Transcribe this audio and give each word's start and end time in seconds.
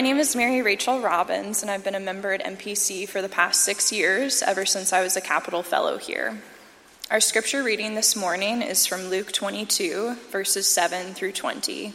My 0.00 0.04
name 0.04 0.16
is 0.16 0.34
Mary 0.34 0.62
Rachel 0.62 1.02
Robbins, 1.02 1.60
and 1.60 1.70
I've 1.70 1.84
been 1.84 1.94
a 1.94 2.00
member 2.00 2.32
at 2.32 2.42
MPC 2.42 3.06
for 3.06 3.20
the 3.20 3.28
past 3.28 3.60
six 3.60 3.92
years, 3.92 4.42
ever 4.42 4.64
since 4.64 4.94
I 4.94 5.02
was 5.02 5.14
a 5.14 5.20
Capital 5.20 5.62
Fellow 5.62 5.98
here. 5.98 6.40
Our 7.10 7.20
scripture 7.20 7.62
reading 7.62 7.94
this 7.94 8.16
morning 8.16 8.62
is 8.62 8.86
from 8.86 9.10
Luke 9.10 9.30
22, 9.30 10.14
verses 10.30 10.66
7 10.66 11.12
through 11.12 11.32
20. 11.32 11.92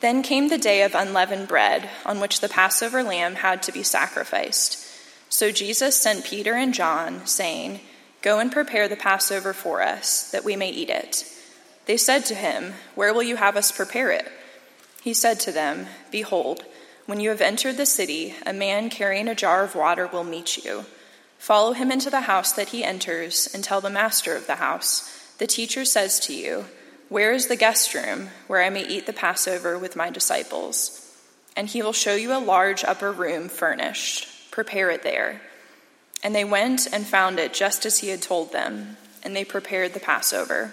Then 0.00 0.22
came 0.22 0.48
the 0.48 0.58
day 0.58 0.82
of 0.82 0.94
unleavened 0.94 1.48
bread, 1.48 1.88
on 2.04 2.20
which 2.20 2.40
the 2.40 2.50
Passover 2.50 3.02
lamb 3.02 3.36
had 3.36 3.62
to 3.62 3.72
be 3.72 3.82
sacrificed. 3.82 4.86
So 5.30 5.50
Jesus 5.50 5.96
sent 5.96 6.26
Peter 6.26 6.52
and 6.52 6.74
John, 6.74 7.26
saying, 7.26 7.80
Go 8.20 8.40
and 8.40 8.52
prepare 8.52 8.88
the 8.88 8.94
Passover 8.94 9.54
for 9.54 9.80
us, 9.80 10.30
that 10.32 10.44
we 10.44 10.54
may 10.54 10.68
eat 10.68 10.90
it. 10.90 11.24
They 11.86 11.96
said 11.96 12.26
to 12.26 12.34
him, 12.34 12.74
Where 12.94 13.14
will 13.14 13.22
you 13.22 13.36
have 13.36 13.56
us 13.56 13.72
prepare 13.72 14.10
it? 14.10 14.30
He 15.04 15.12
said 15.12 15.38
to 15.40 15.52
them, 15.52 15.88
Behold, 16.10 16.64
when 17.04 17.20
you 17.20 17.28
have 17.28 17.42
entered 17.42 17.76
the 17.76 17.84
city, 17.84 18.36
a 18.46 18.54
man 18.54 18.88
carrying 18.88 19.28
a 19.28 19.34
jar 19.34 19.62
of 19.62 19.74
water 19.74 20.06
will 20.06 20.24
meet 20.24 20.64
you. 20.64 20.86
Follow 21.36 21.74
him 21.74 21.92
into 21.92 22.08
the 22.08 22.22
house 22.22 22.52
that 22.52 22.70
he 22.70 22.82
enters, 22.82 23.46
and 23.52 23.62
tell 23.62 23.82
the 23.82 23.90
master 23.90 24.34
of 24.34 24.46
the 24.46 24.54
house, 24.54 25.34
The 25.36 25.46
teacher 25.46 25.84
says 25.84 26.18
to 26.20 26.32
you, 26.32 26.64
Where 27.10 27.32
is 27.32 27.48
the 27.48 27.54
guest 27.54 27.92
room, 27.92 28.30
where 28.46 28.62
I 28.62 28.70
may 28.70 28.86
eat 28.86 29.04
the 29.04 29.12
Passover 29.12 29.78
with 29.78 29.94
my 29.94 30.08
disciples? 30.08 31.14
And 31.54 31.68
he 31.68 31.82
will 31.82 31.92
show 31.92 32.14
you 32.14 32.32
a 32.32 32.40
large 32.40 32.82
upper 32.82 33.12
room 33.12 33.50
furnished 33.50 34.50
Prepare 34.50 34.88
it 34.88 35.02
there. 35.02 35.42
And 36.22 36.34
they 36.34 36.44
went 36.44 36.88
and 36.90 37.06
found 37.06 37.38
it 37.38 37.52
just 37.52 37.84
as 37.84 37.98
he 37.98 38.08
had 38.08 38.22
told 38.22 38.52
them, 38.52 38.96
and 39.22 39.36
they 39.36 39.44
prepared 39.44 39.92
the 39.92 40.00
Passover. 40.00 40.72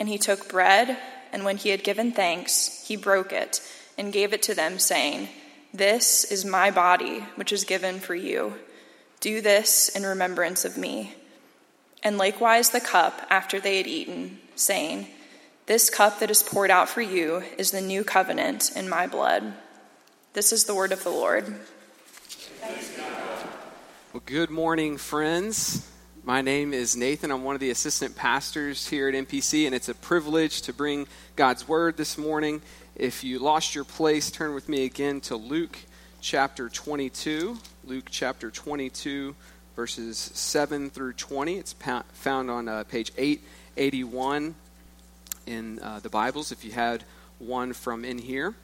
And 0.00 0.08
he 0.08 0.18
took 0.18 0.48
bread, 0.48 0.96
and 1.30 1.44
when 1.44 1.58
he 1.58 1.68
had 1.68 1.84
given 1.84 2.10
thanks, 2.10 2.84
he 2.88 2.96
broke 2.96 3.32
it 3.32 3.60
and 3.98 4.12
gave 4.12 4.32
it 4.32 4.42
to 4.44 4.54
them, 4.54 4.78
saying, 4.78 5.28
This 5.74 6.24
is 6.24 6.44
my 6.44 6.70
body, 6.70 7.20
which 7.36 7.52
is 7.52 7.64
given 7.64 8.00
for 8.00 8.14
you. 8.14 8.54
Do 9.20 9.42
this 9.42 9.90
in 9.90 10.02
remembrance 10.04 10.64
of 10.64 10.78
me. 10.78 11.14
And 12.02 12.16
likewise 12.16 12.70
the 12.70 12.80
cup 12.80 13.26
after 13.28 13.60
they 13.60 13.76
had 13.76 13.86
eaten, 13.86 14.38
saying, 14.56 15.06
This 15.66 15.90
cup 15.90 16.18
that 16.20 16.30
is 16.30 16.42
poured 16.42 16.70
out 16.70 16.88
for 16.88 17.02
you 17.02 17.44
is 17.58 17.70
the 17.70 17.82
new 17.82 18.02
covenant 18.02 18.72
in 18.74 18.88
my 18.88 19.06
blood. 19.06 19.52
This 20.32 20.50
is 20.50 20.64
the 20.64 20.74
word 20.74 20.92
of 20.92 21.04
the 21.04 21.10
Lord. 21.10 21.60
Well, 24.14 24.22
good 24.24 24.48
morning, 24.48 24.96
friends. 24.96 25.89
My 26.22 26.42
name 26.42 26.74
is 26.74 26.98
Nathan. 26.98 27.30
I'm 27.30 27.44
one 27.44 27.54
of 27.54 27.62
the 27.62 27.70
assistant 27.70 28.14
pastors 28.14 28.86
here 28.86 29.08
at 29.08 29.14
MPC, 29.14 29.64
and 29.64 29.74
it's 29.74 29.88
a 29.88 29.94
privilege 29.94 30.60
to 30.62 30.72
bring 30.74 31.06
God's 31.34 31.66
word 31.66 31.96
this 31.96 32.18
morning. 32.18 32.60
If 32.94 33.24
you 33.24 33.38
lost 33.38 33.74
your 33.74 33.84
place, 33.84 34.30
turn 34.30 34.52
with 34.52 34.68
me 34.68 34.84
again 34.84 35.22
to 35.22 35.36
Luke 35.36 35.78
chapter 36.20 36.68
22. 36.68 37.56
Luke 37.84 38.08
chapter 38.10 38.50
22, 38.50 39.34
verses 39.74 40.18
7 40.18 40.90
through 40.90 41.14
20. 41.14 41.56
It's 41.56 41.74
found 42.12 42.50
on 42.50 42.68
uh, 42.68 42.84
page 42.84 43.12
881 43.16 44.54
in 45.46 45.78
uh, 45.78 46.00
the 46.00 46.10
Bibles, 46.10 46.52
if 46.52 46.66
you 46.66 46.72
had 46.72 47.02
one 47.38 47.72
from 47.72 48.04
in 48.04 48.18
here. 48.18 48.54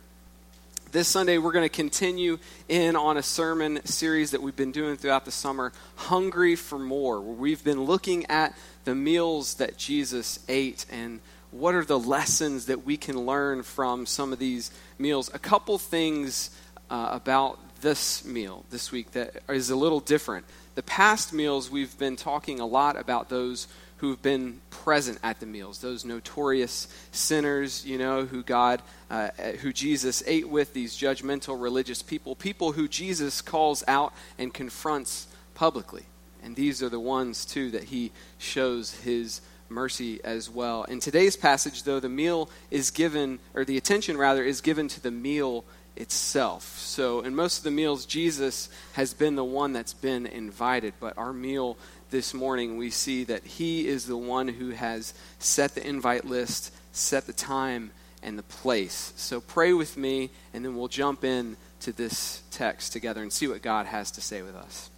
This 0.97 1.09
Sunday, 1.09 1.37
we're 1.37 1.53
going 1.53 1.63
to 1.63 1.69
continue 1.69 2.39
in 2.71 2.97
on 2.97 3.19
a 3.19 3.23
sermon 3.23 3.85
series 3.85 4.31
that 4.31 4.41
we've 4.41 4.57
been 4.57 4.73
doing 4.73 4.97
throughout 4.97 5.27
the 5.27 5.31
summer, 5.31 5.75
Hungry 5.97 6.57
for 6.57 6.79
More, 6.79 7.21
where 7.21 7.35
we've 7.35 7.63
been 7.63 7.85
looking 7.85 8.25
at 8.31 8.57
the 8.85 8.95
meals 8.95 9.57
that 9.57 9.77
Jesus 9.77 10.39
ate 10.49 10.87
and 10.91 11.21
what 11.51 11.75
are 11.75 11.85
the 11.85 11.99
lessons 11.99 12.65
that 12.65 12.87
we 12.87 12.97
can 12.97 13.27
learn 13.27 13.63
from 13.63 14.07
some 14.07 14.33
of 14.33 14.39
these 14.39 14.71
meals. 14.99 15.31
A 15.35 15.39
couple 15.39 15.77
things 15.77 16.59
uh, 16.89 17.11
about 17.13 17.59
this 17.83 18.25
meal 18.25 18.65
this 18.71 18.91
week 18.91 19.11
that 19.11 19.43
is 19.51 19.69
a 19.69 19.77
little 19.77 20.01
different. 20.01 20.47
The 20.77 20.83
past 20.83 21.31
meals, 21.35 21.71
we've 21.71 21.99
been 21.99 22.17
talking 22.17 22.59
a 22.59 22.65
lot 22.65 22.99
about 22.99 23.29
those 23.29 23.69
who've 23.99 24.21
been 24.21 24.61
present 24.71 25.19
at 25.23 25.41
the 25.41 25.47
meals, 25.47 25.81
those 25.81 26.05
notorious 26.05 26.89
sinners, 27.13 27.87
you 27.87 27.99
know, 27.99 28.25
who 28.25 28.43
God, 28.43 28.83
uh, 29.11 29.31
who 29.61 29.73
Jesus 29.73 30.23
ate 30.27 30.49
with, 30.49 30.75
these 30.75 30.97
judgmental 30.97 31.61
religious 31.61 32.03
people, 32.03 32.35
people 32.35 32.73
who 32.73 32.89
Jesus 32.89 33.41
calls 33.41 33.83
out 33.89 34.13
and 34.39 34.53
confronts 34.53 35.29
publicly. 35.55 36.05
And 36.43 36.55
these 36.55 36.83
are 36.83 36.89
the 36.89 37.01
ones, 37.01 37.45
too, 37.45 37.71
that 37.71 37.85
he 37.85 38.13
shows 38.39 38.95
his 38.95 39.41
mercy 39.69 40.21
as 40.23 40.49
well. 40.49 40.85
In 40.85 41.01
today's 41.01 41.37
passage, 41.37 41.83
though, 41.83 41.99
the 41.99 42.09
meal 42.09 42.51
is 42.71 42.91
given, 42.91 43.39
or 43.55 43.65
the 43.65 43.77
attention 43.77 44.17
rather, 44.17 44.45
is 44.45 44.61
given 44.61 44.89
to 44.89 45.01
the 45.01 45.11
meal 45.11 45.65
itself. 45.97 46.79
So, 46.79 47.23
in 47.23 47.35
most 47.35 47.59
of 47.59 47.65
the 47.65 47.71
meals, 47.71 48.07
Jesus 48.07 48.69
has 48.93 49.15
been 49.15 49.35
the 49.35 49.45
one 49.45 49.73
that's 49.73 49.95
been 49.95 50.27
invited, 50.27 50.95
but 51.01 51.17
our 51.17 51.33
meal 51.33 51.77
this 52.11 52.35
morning, 52.35 52.77
we 52.77 52.91
see 52.91 53.25
that 53.25 53.45
He 53.45 53.87
is 53.87 54.07
the 54.07 54.17
one 54.17 54.49
who 54.49 54.71
has 54.71 55.15
set 55.39 55.75
the 55.75 55.87
invite 55.87 56.25
list, 56.25 56.73
set 56.93 57.27
the 57.27 57.33
time, 57.33 57.91
and 58.23 58.39
the 58.39 58.43
place. 58.43 59.13
So 59.17 59.41
pray 59.41 59.73
with 59.73 59.97
me, 59.97 60.31
and 60.53 60.65
then 60.65 60.77
we'll 60.77 60.89
jump 60.89 61.25
in 61.25 61.57
to 61.81 61.93
this 61.93 62.43
text 62.51 62.93
together 62.93 63.23
and 63.23 63.33
see 63.33 63.47
what 63.47 63.63
God 63.63 63.87
has 63.87 64.11
to 64.13 64.21
say 64.21 64.43
with 64.43 64.57
us. 64.57 64.91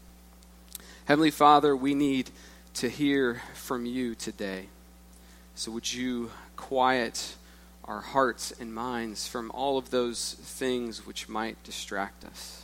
Heavenly 1.04 1.30
Father, 1.30 1.74
we 1.74 1.94
need 1.94 2.30
to 2.74 2.88
hear 2.88 3.42
from 3.54 3.86
you 3.86 4.14
today. 4.14 4.66
So 5.54 5.72
would 5.72 5.92
you 5.92 6.30
quiet 6.56 7.34
our 7.84 8.00
hearts 8.00 8.52
and 8.60 8.74
minds 8.74 9.26
from 9.26 9.50
all 9.52 9.78
of 9.78 9.90
those 9.90 10.34
things 10.34 11.06
which 11.06 11.28
might 11.28 11.62
distract 11.64 12.24
us? 12.24 12.62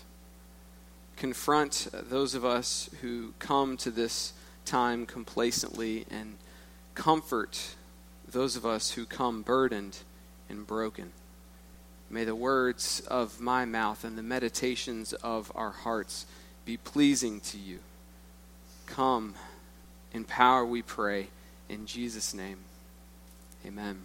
Confront 1.16 1.88
those 1.92 2.34
of 2.34 2.44
us 2.44 2.90
who 3.00 3.32
come 3.38 3.76
to 3.78 3.90
this 3.90 4.32
time 4.64 5.06
complacently 5.06 6.06
and 6.10 6.36
comfort 6.94 7.74
those 8.30 8.56
of 8.56 8.66
us 8.66 8.92
who 8.92 9.04
come 9.04 9.42
burdened 9.42 9.98
and 10.48 10.66
broken. 10.66 11.12
May 12.10 12.24
the 12.24 12.34
words 12.34 13.00
of 13.08 13.40
my 13.40 13.64
mouth 13.64 14.04
and 14.04 14.16
the 14.16 14.22
meditations 14.22 15.12
of 15.12 15.50
our 15.54 15.70
hearts 15.70 16.26
be 16.64 16.76
pleasing 16.76 17.40
to 17.40 17.58
you. 17.58 17.78
Come 18.86 19.34
in 20.12 20.24
power, 20.24 20.64
we 20.64 20.82
pray. 20.82 21.28
In 21.68 21.86
Jesus' 21.86 22.34
name, 22.34 22.58
amen. 23.66 23.98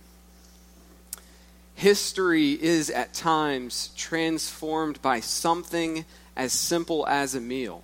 History 1.76 2.52
is 2.52 2.90
at 2.90 3.14
times 3.14 3.92
transformed 3.96 5.02
by 5.02 5.20
something 5.20 6.04
as 6.40 6.54
simple 6.54 7.06
as 7.06 7.36
a 7.36 7.42
meal. 7.42 7.84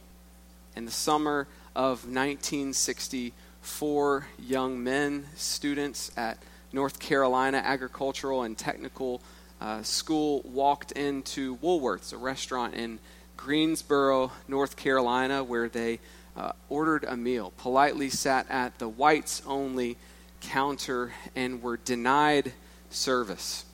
In 0.78 0.86
the 0.86 0.92
summer 0.92 1.46
of 1.76 2.08
1964, 2.08 4.28
young 4.40 4.82
men, 4.82 5.26
students 5.36 6.10
at 6.16 6.38
North 6.72 6.98
Carolina 6.98 7.58
Agricultural 7.58 8.44
and 8.44 8.58
Technical 8.58 9.22
uh, 9.60 9.84
School, 9.84 10.42
walked 10.46 10.94
into 10.94 11.58
Woolworths, 11.58 12.14
a 12.14 12.18
restaurant 12.18 12.76
in 12.76 13.00
Greensboro, 13.36 14.32
North 14.48 14.78
Carolina, 14.78 15.44
where 15.44 15.68
they 15.68 16.00
uh, 16.38 16.54
ordered 16.70 17.04
a 17.04 17.18
meal, 17.18 17.52
politely 17.58 18.10
sat 18.10 18.50
at 18.50 18.80
the 18.80 18.88
whites 18.88 19.42
only 19.46 19.98
counter, 20.40 21.12
and 21.36 21.62
were 21.62 21.76
denied 21.76 22.54
service. 22.90 23.66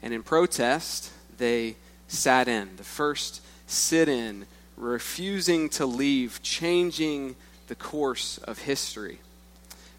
And 0.00 0.14
in 0.14 0.22
protest, 0.22 1.10
they 1.38 1.74
sat 2.06 2.46
in. 2.46 2.76
The 2.76 2.84
first 2.84 3.42
sit 3.68 4.08
in, 4.08 4.46
refusing 4.76 5.68
to 5.68 5.86
leave, 5.86 6.40
changing 6.42 7.36
the 7.68 7.74
course 7.74 8.38
of 8.38 8.58
history. 8.58 9.18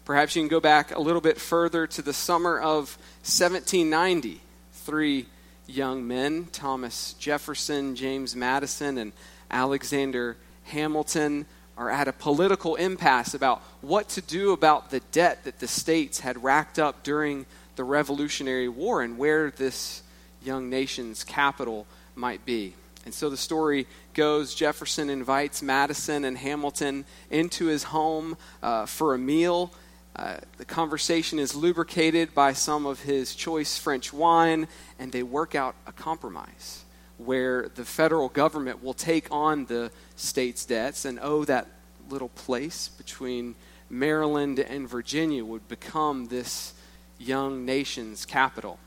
Perhaps 0.04 0.34
you 0.34 0.42
can 0.42 0.48
go 0.48 0.60
back 0.60 0.94
a 0.94 1.00
little 1.00 1.20
bit 1.20 1.40
further 1.40 1.86
to 1.86 2.02
the 2.02 2.12
summer 2.12 2.58
of 2.58 2.98
1790. 3.22 4.40
Three 4.72 5.26
young 5.66 6.06
men, 6.06 6.48
Thomas 6.52 7.12
Jefferson, 7.14 7.94
James 7.94 8.34
Madison, 8.34 8.98
and 8.98 9.12
Alexander 9.50 10.36
Hamilton, 10.64 11.46
are 11.76 11.90
at 11.90 12.08
a 12.08 12.12
political 12.12 12.74
impasse 12.74 13.34
about 13.34 13.62
what 13.80 14.08
to 14.10 14.20
do 14.20 14.52
about 14.52 14.90
the 14.90 15.00
debt 15.12 15.44
that 15.44 15.60
the 15.60 15.68
states 15.68 16.20
had 16.20 16.42
racked 16.42 16.78
up 16.78 17.02
during 17.02 17.46
the 17.76 17.84
Revolutionary 17.84 18.68
War 18.68 19.02
and 19.02 19.16
where 19.16 19.50
this 19.50 20.02
young 20.42 20.68
nation's 20.68 21.24
capital 21.24 21.86
might 22.14 22.44
be. 22.44 22.74
And 23.04 23.14
so 23.14 23.30
the 23.30 23.36
story 23.36 23.86
goes 24.14 24.54
Jefferson 24.54 25.08
invites 25.08 25.62
Madison 25.62 26.24
and 26.24 26.36
Hamilton 26.36 27.04
into 27.30 27.66
his 27.66 27.84
home 27.84 28.36
uh, 28.62 28.86
for 28.86 29.14
a 29.14 29.18
meal. 29.18 29.72
Uh, 30.16 30.36
the 30.58 30.64
conversation 30.64 31.38
is 31.38 31.54
lubricated 31.54 32.34
by 32.34 32.52
some 32.52 32.84
of 32.84 33.00
his 33.00 33.34
choice 33.34 33.78
French 33.78 34.12
wine, 34.12 34.68
and 34.98 35.12
they 35.12 35.22
work 35.22 35.54
out 35.54 35.74
a 35.86 35.92
compromise 35.92 36.84
where 37.16 37.68
the 37.74 37.84
federal 37.84 38.28
government 38.28 38.82
will 38.82 38.94
take 38.94 39.26
on 39.30 39.66
the 39.66 39.90
state's 40.16 40.64
debts 40.64 41.04
and 41.04 41.18
owe 41.20 41.44
that 41.44 41.66
little 42.08 42.30
place 42.30 42.88
between 42.88 43.54
Maryland 43.88 44.58
and 44.58 44.88
Virginia 44.88 45.44
would 45.44 45.66
become 45.68 46.26
this 46.26 46.74
young 47.18 47.64
nation's 47.64 48.24
capital. 48.24 48.78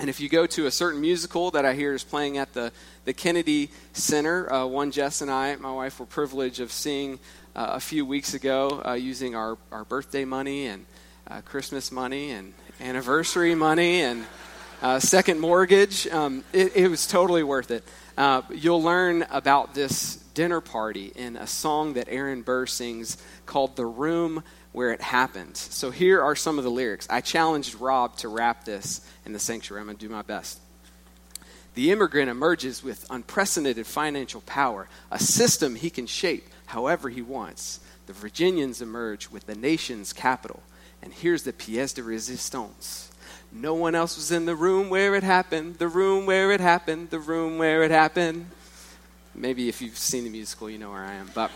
And 0.00 0.08
if 0.08 0.20
you 0.20 0.28
go 0.28 0.46
to 0.46 0.66
a 0.66 0.70
certain 0.70 1.00
musical 1.00 1.50
that 1.50 1.64
I 1.64 1.74
hear 1.74 1.92
is 1.92 2.04
playing 2.04 2.38
at 2.38 2.52
the, 2.54 2.70
the 3.04 3.12
Kennedy 3.12 3.70
Center, 3.94 4.52
uh, 4.52 4.64
one 4.64 4.92
Jess 4.92 5.22
and 5.22 5.30
I, 5.30 5.56
my 5.56 5.72
wife, 5.72 5.98
were 5.98 6.06
privileged 6.06 6.60
of 6.60 6.70
seeing 6.70 7.18
uh, 7.56 7.70
a 7.72 7.80
few 7.80 8.06
weeks 8.06 8.32
ago 8.32 8.80
uh, 8.86 8.92
using 8.92 9.34
our, 9.34 9.58
our 9.72 9.84
birthday 9.84 10.24
money 10.24 10.66
and 10.66 10.86
uh, 11.26 11.40
Christmas 11.40 11.90
money 11.90 12.30
and 12.30 12.54
anniversary 12.80 13.56
money 13.56 14.02
and 14.02 14.24
uh, 14.82 15.00
second 15.00 15.40
mortgage. 15.40 16.06
Um, 16.06 16.44
it, 16.52 16.76
it, 16.76 16.88
was 16.88 17.08
totally 17.08 17.42
worth 17.42 17.72
it. 17.72 17.82
Uh, 18.16 18.42
you'll 18.54 18.82
learn 18.82 19.26
about 19.30 19.74
this 19.74 20.16
dinner 20.34 20.60
party 20.60 21.10
in 21.16 21.36
a 21.36 21.48
song 21.48 21.94
that 21.94 22.06
Aaron 22.08 22.42
Burr 22.42 22.66
sings 22.66 23.16
called 23.46 23.74
The 23.74 23.86
Room 23.86 24.44
Where 24.72 24.92
It 24.92 25.00
Happened. 25.00 25.56
So 25.56 25.90
here 25.90 26.22
are 26.22 26.36
some 26.36 26.58
of 26.58 26.64
the 26.64 26.70
lyrics. 26.70 27.06
I 27.10 27.20
challenged 27.20 27.74
Rob 27.76 28.16
to 28.18 28.28
rap 28.28 28.64
this 28.64 29.00
in 29.24 29.32
the 29.32 29.38
sanctuary. 29.38 29.80
I'm 29.80 29.86
going 29.86 29.96
to 29.96 30.06
do 30.06 30.12
my 30.12 30.22
best. 30.22 30.60
The 31.74 31.90
immigrant 31.92 32.28
emerges 32.28 32.82
with 32.82 33.06
unprecedented 33.08 33.86
financial 33.86 34.40
power, 34.40 34.88
a 35.10 35.18
system 35.18 35.76
he 35.76 35.90
can 35.90 36.06
shape 36.06 36.48
however 36.66 37.08
he 37.08 37.22
wants. 37.22 37.80
The 38.06 38.12
Virginians 38.12 38.82
emerge 38.82 39.30
with 39.30 39.46
the 39.46 39.54
nation's 39.54 40.12
capital. 40.12 40.62
And 41.02 41.12
here's 41.12 41.44
the 41.44 41.52
pièce 41.52 41.94
de 41.94 42.02
résistance. 42.02 43.10
No 43.52 43.74
one 43.74 43.94
else 43.94 44.16
was 44.16 44.30
in 44.30 44.44
the 44.44 44.56
room 44.56 44.90
where 44.90 45.14
it 45.14 45.22
happened, 45.22 45.78
the 45.78 45.88
room 45.88 46.26
where 46.26 46.50
it 46.50 46.60
happened, 46.60 47.10
the 47.10 47.20
room 47.20 47.58
where 47.58 47.82
it 47.82 47.90
happened. 47.90 48.50
Maybe 49.34 49.68
if 49.68 49.80
you've 49.80 49.96
seen 49.96 50.24
the 50.24 50.30
musical, 50.30 50.68
you 50.68 50.78
know 50.78 50.90
where 50.90 51.04
I 51.04 51.14
am. 51.14 51.30
But 51.32 51.50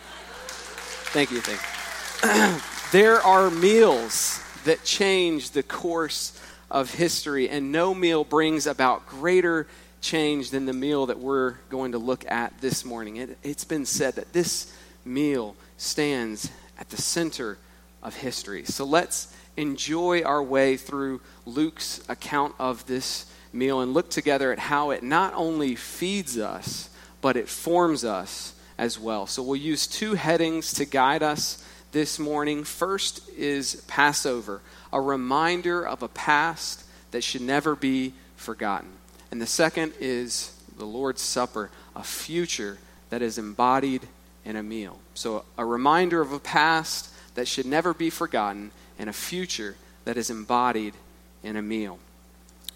thank 1.13 1.31
you, 1.31 1.41
thank 1.41 1.61
you. 1.61 2.61
there 2.93 3.23
are 3.23 3.51
meals 3.51 4.39
that 4.65 4.85
change 4.85 5.53
the 5.53 5.63
course 5.63 6.39
of 6.71 6.93
history, 6.93 7.49
and 7.49 7.73
no 7.73 7.95
meal 7.95 8.23
brings 8.23 8.67
about 8.67 9.07
greater 9.07 9.67
change 10.03 10.51
than 10.51 10.67
the 10.67 10.75
meal 10.75 11.07
that 11.07 11.19
we're 11.19 11.53
going 11.71 11.93
to 11.93 11.99
look 11.99 12.31
at 12.31 12.61
this 12.61 12.85
morning. 12.85 13.17
It, 13.17 13.39
has 13.43 13.65
been 13.65 13.87
said 13.87 14.17
that 14.17 14.35
this 14.35 14.71
meal 15.07 15.57
stands 15.79 16.51
at 16.79 16.91
the 16.91 17.01
center 17.01 17.57
of 18.03 18.15
history. 18.15 18.65
So 18.67 18.85
let's 18.85 19.35
enjoy 19.57 20.23
our 20.23 20.43
way 20.43 20.77
through 20.77 21.23
Luke's 21.47 22.05
account 22.11 22.55
of 22.59 22.85
this 22.87 23.25
meal 23.55 23.81
and 23.81 23.95
look 23.95 24.11
together 24.11 24.53
at 24.53 24.59
how 24.59 24.91
it 24.91 25.03
not 25.03 25.33
only 25.33 25.77
feeds 25.77 26.37
us, 26.37 26.91
but 27.23 27.39
it 27.39 27.49
forms 27.49 28.05
us 28.05 28.53
as 28.77 28.99
well. 28.99 29.27
So 29.27 29.43
we'll 29.43 29.57
use 29.57 29.87
two 29.87 30.13
headings 30.13 30.75
to 30.75 30.85
guide 30.85 31.23
us 31.23 31.65
this 31.93 32.19
morning. 32.19 32.65
First 32.65 33.29
is 33.37 33.85
Passover 33.87 34.61
a 34.93 35.01
reminder 35.01 35.87
of 35.87 36.03
a 36.03 36.09
past 36.09 36.85
that 37.13 37.25
should 37.25 37.41
never 37.41 37.75
be 37.75 38.13
forgotten. 38.37 38.91
And 39.31 39.41
the 39.41 39.47
second 39.47 39.95
is 40.01 40.55
the 40.77 40.85
Lord's 40.85 41.23
Supper, 41.23 41.71
a 41.97 42.03
future 42.03 42.79
that 43.11 43.23
is 43.23 43.39
embodied 43.39 44.07
in 44.45 44.57
a 44.57 44.63
meal. 44.63 44.99
So, 45.15 45.45
a 45.57 45.65
reminder 45.65 46.21
of 46.21 46.33
a 46.33 46.39
past 46.39 47.11
that 47.35 47.49
should 47.49 47.67
never 47.67 47.95
be 47.95 48.11
forgotten 48.11 48.71
and 48.99 49.09
a 49.09 49.13
future 49.13 49.77
that 50.05 50.17
is 50.17 50.31
embodied 50.31 50.95
in 51.43 51.57
a 51.57 51.63
meal. 51.63 51.99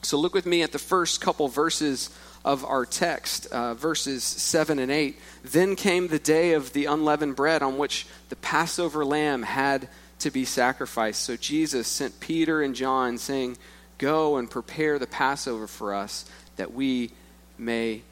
So, 0.02 0.18
look 0.18 0.34
with 0.34 0.46
me 0.46 0.62
at 0.62 0.72
the 0.72 0.78
first 0.78 1.20
couple 1.20 1.48
verses 1.48 2.10
of 2.46 2.64
our 2.64 2.86
text, 2.86 3.46
uh, 3.46 3.74
verses 3.74 4.22
7 4.22 4.78
and 4.78 4.90
8. 4.90 5.18
Then 5.42 5.74
came 5.74 6.06
the 6.06 6.20
day 6.20 6.52
of 6.52 6.72
the 6.72 6.84
unleavened 6.86 7.34
bread 7.34 7.60
on 7.60 7.76
which 7.76 8.06
the 8.28 8.36
Passover 8.36 9.04
lamb 9.04 9.42
had 9.42 9.88
to 10.20 10.30
be 10.30 10.44
sacrificed. 10.44 11.22
So 11.22 11.36
Jesus 11.36 11.88
sent 11.88 12.20
Peter 12.20 12.62
and 12.62 12.76
John, 12.76 13.18
saying, 13.18 13.58
Go 13.98 14.36
and 14.36 14.48
prepare 14.48 14.98
the 15.00 15.08
Passover 15.08 15.66
for 15.66 15.92
us, 15.92 16.24
that 16.54 16.72
we 16.72 17.10
may 17.58 18.02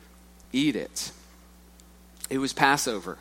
eat 0.52 0.74
it. 0.74 1.12
It 2.28 2.38
was 2.38 2.52
Passover. 2.52 3.18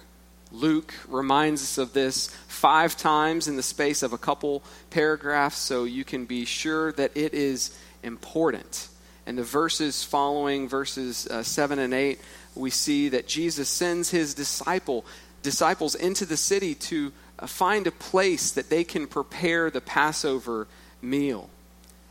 Luke 0.51 0.93
reminds 1.07 1.61
us 1.61 1.77
of 1.77 1.93
this 1.93 2.27
five 2.47 2.97
times 2.97 3.47
in 3.47 3.55
the 3.55 3.63
space 3.63 4.01
of 4.01 4.13
a 4.13 4.17
couple 4.17 4.63
paragraphs, 4.89 5.57
so 5.57 5.83
you 5.83 6.03
can 6.03 6.25
be 6.25 6.45
sure 6.45 6.91
that 6.93 7.15
it 7.15 7.35
is 7.35 7.77
important. 8.01 8.87
And 9.25 9.37
the 9.37 9.43
verses 9.43 10.03
following, 10.03 10.67
verses 10.67 11.27
uh, 11.27 11.43
7 11.43 11.79
and 11.79 11.93
8, 11.93 12.19
we 12.55 12.69
see 12.69 13.09
that 13.09 13.27
Jesus 13.27 13.69
sends 13.69 14.09
his 14.09 14.33
disciple, 14.33 15.05
disciples 15.41 15.95
into 15.95 16.25
the 16.25 16.37
city 16.37 16.75
to 16.75 17.11
uh, 17.39 17.47
find 17.47 17.87
a 17.87 17.91
place 17.91 18.51
that 18.51 18.69
they 18.69 18.83
can 18.83 19.07
prepare 19.07 19.69
the 19.69 19.81
Passover 19.81 20.67
meal. 21.01 21.49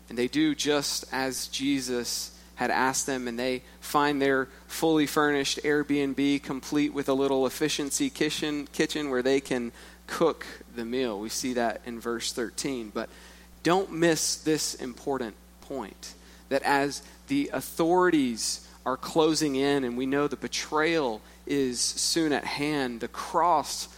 And 0.08 0.18
they 0.18 0.28
do 0.28 0.54
just 0.54 1.04
as 1.12 1.48
Jesus 1.48 2.36
had 2.54 2.70
asked 2.70 3.06
them, 3.06 3.28
and 3.28 3.38
they 3.38 3.62
find 3.80 4.20
their 4.20 4.48
fully 4.66 5.06
furnished 5.06 5.60
Airbnb 5.64 6.42
complete 6.42 6.92
with 6.92 7.08
a 7.08 7.14
little 7.14 7.46
efficiency 7.46 8.08
kitchen, 8.08 8.68
kitchen 8.72 9.10
where 9.10 9.22
they 9.22 9.40
can 9.40 9.72
cook 10.06 10.46
the 10.76 10.84
meal. 10.84 11.18
We 11.18 11.28
see 11.28 11.54
that 11.54 11.80
in 11.86 11.98
verse 12.00 12.32
13. 12.32 12.92
But 12.94 13.08
don't 13.62 13.92
miss 13.92 14.36
this 14.36 14.74
important 14.74 15.34
point 15.62 16.14
that 16.52 16.62
as 16.62 17.02
the 17.28 17.50
authorities 17.52 18.66
are 18.84 18.96
closing 18.96 19.56
in 19.56 19.84
and 19.84 19.96
we 19.96 20.06
know 20.06 20.28
the 20.28 20.36
betrayal 20.36 21.20
is 21.46 21.80
soon 21.80 22.32
at 22.32 22.44
hand, 22.44 23.00
the 23.00 23.08
cross 23.08 23.88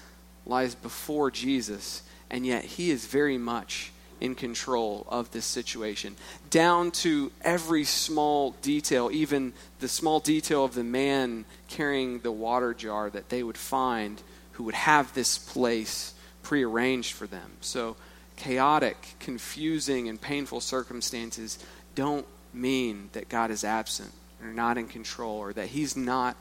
lies 0.46 0.74
before 0.74 1.30
Jesus, 1.30 2.02
and 2.30 2.46
yet 2.46 2.64
he 2.64 2.90
is 2.90 3.06
very 3.06 3.38
much 3.38 3.92
in 4.20 4.34
control 4.34 5.06
of 5.08 5.30
this 5.32 5.44
situation, 5.44 6.16
down 6.48 6.90
to 6.90 7.32
every 7.42 7.84
small 7.84 8.52
detail, 8.62 9.10
even 9.12 9.52
the 9.80 9.88
small 9.88 10.20
detail 10.20 10.64
of 10.64 10.74
the 10.74 10.84
man 10.84 11.44
carrying 11.68 12.20
the 12.20 12.32
water 12.32 12.72
jar 12.72 13.10
that 13.10 13.28
they 13.28 13.42
would 13.42 13.58
find 13.58 14.22
who 14.52 14.64
would 14.64 14.74
have 14.74 15.12
this 15.14 15.36
place 15.36 16.14
prearranged 16.42 17.12
for 17.12 17.26
them. 17.26 17.50
So, 17.60 17.96
chaotic, 18.36 19.16
confusing, 19.20 20.08
and 20.08 20.20
painful 20.20 20.60
circumstances 20.60 21.58
don't 21.94 22.26
mean 22.54 23.10
that 23.12 23.28
God 23.28 23.50
is 23.50 23.64
absent 23.64 24.12
or 24.42 24.48
not 24.48 24.78
in 24.78 24.86
control 24.86 25.38
or 25.38 25.52
that 25.52 25.68
He's 25.68 25.96
not 25.96 26.36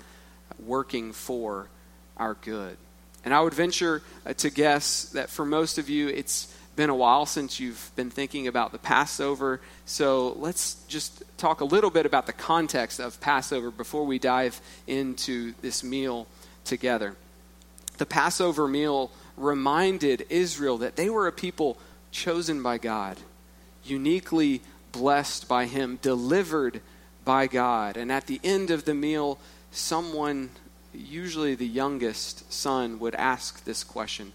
working 0.59 1.13
for 1.13 1.67
our 2.17 2.35
good. 2.35 2.77
And 3.25 3.33
I 3.33 3.41
would 3.41 3.53
venture 3.53 4.01
uh, 4.25 4.33
to 4.33 4.49
guess 4.49 5.05
that 5.09 5.29
for 5.29 5.45
most 5.45 5.77
of 5.77 5.89
you, 5.89 6.09
it's 6.09 6.53
been 6.75 6.89
a 6.89 6.95
while 6.95 7.25
since 7.25 7.59
you've 7.59 7.91
been 7.95 8.09
thinking 8.09 8.47
about 8.47 8.71
the 8.71 8.79
Passover. 8.79 9.61
So 9.85 10.33
let's 10.39 10.83
just 10.87 11.23
talk 11.37 11.61
a 11.61 11.65
little 11.65 11.89
bit 11.89 12.05
about 12.05 12.25
the 12.25 12.33
context 12.33 12.99
of 12.99 13.19
Passover 13.21 13.71
before 13.71 14.05
we 14.05 14.19
dive 14.19 14.59
into 14.87 15.53
this 15.61 15.83
meal 15.83 16.27
together. 16.65 17.15
The 17.97 18.05
Passover 18.05 18.67
meal 18.67 19.11
reminded 19.37 20.25
Israel 20.29 20.79
that 20.79 20.95
they 20.95 21.09
were 21.09 21.27
a 21.27 21.31
people 21.31 21.77
chosen 22.11 22.63
by 22.63 22.77
God, 22.77 23.17
uniquely 23.83 24.61
blessed 24.93 25.49
by 25.49 25.65
Him, 25.65 25.99
delivered 26.01 26.79
by 27.25 27.47
God. 27.47 27.97
And 27.97 28.09
at 28.09 28.27
the 28.27 28.39
end 28.43 28.71
of 28.71 28.85
the 28.85 28.93
meal, 28.93 29.37
someone 29.71 30.51
usually 30.93 31.55
the 31.55 31.67
youngest 31.67 32.51
son 32.53 32.99
would 32.99 33.15
ask 33.15 33.65
this 33.65 33.83
question 33.83 34.31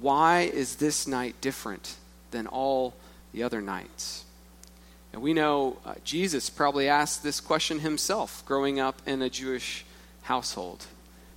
Why 0.00 0.40
is 0.40 0.76
this 0.76 1.06
night 1.06 1.40
different 1.40 1.96
than 2.32 2.48
all 2.48 2.94
the 3.32 3.44
other 3.44 3.60
nights? 3.60 4.24
And 5.12 5.22
we 5.22 5.34
know 5.34 5.76
uh, 5.84 5.94
Jesus 6.04 6.50
probably 6.50 6.88
asked 6.88 7.22
this 7.22 7.40
question 7.40 7.80
himself 7.80 8.44
growing 8.46 8.78
up 8.78 9.02
in 9.06 9.22
a 9.22 9.30
Jewish 9.30 9.84
household. 10.22 10.86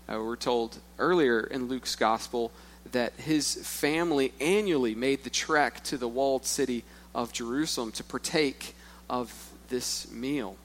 Uh, 0.07 0.19
we're 0.19 0.35
told 0.35 0.77
earlier 0.99 1.41
in 1.41 1.67
Luke's 1.67 1.95
gospel 1.95 2.51
that 2.91 3.13
his 3.13 3.55
family 3.67 4.31
annually 4.39 4.93
made 4.93 5.23
the 5.23 5.29
trek 5.29 5.83
to 5.85 5.97
the 5.97 6.07
walled 6.07 6.45
city 6.45 6.83
of 7.13 7.33
Jerusalem 7.33 7.91
to 7.93 8.03
partake 8.03 8.75
of 9.09 9.51
this 9.69 10.11
meal. 10.11 10.57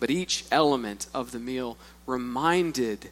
But 0.00 0.10
each 0.10 0.44
element 0.50 1.06
of 1.14 1.32
the 1.32 1.38
meal 1.38 1.76
reminded 2.06 3.10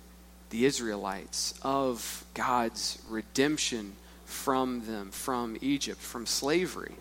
the 0.51 0.67
Israelites 0.67 1.55
of 1.63 2.25
God's 2.35 2.99
redemption 3.09 3.95
from 4.27 4.87
them, 4.87 5.11
from 5.11 5.57
Egypt, 5.61 6.01
from 6.01 6.27
slavery. 6.27 6.95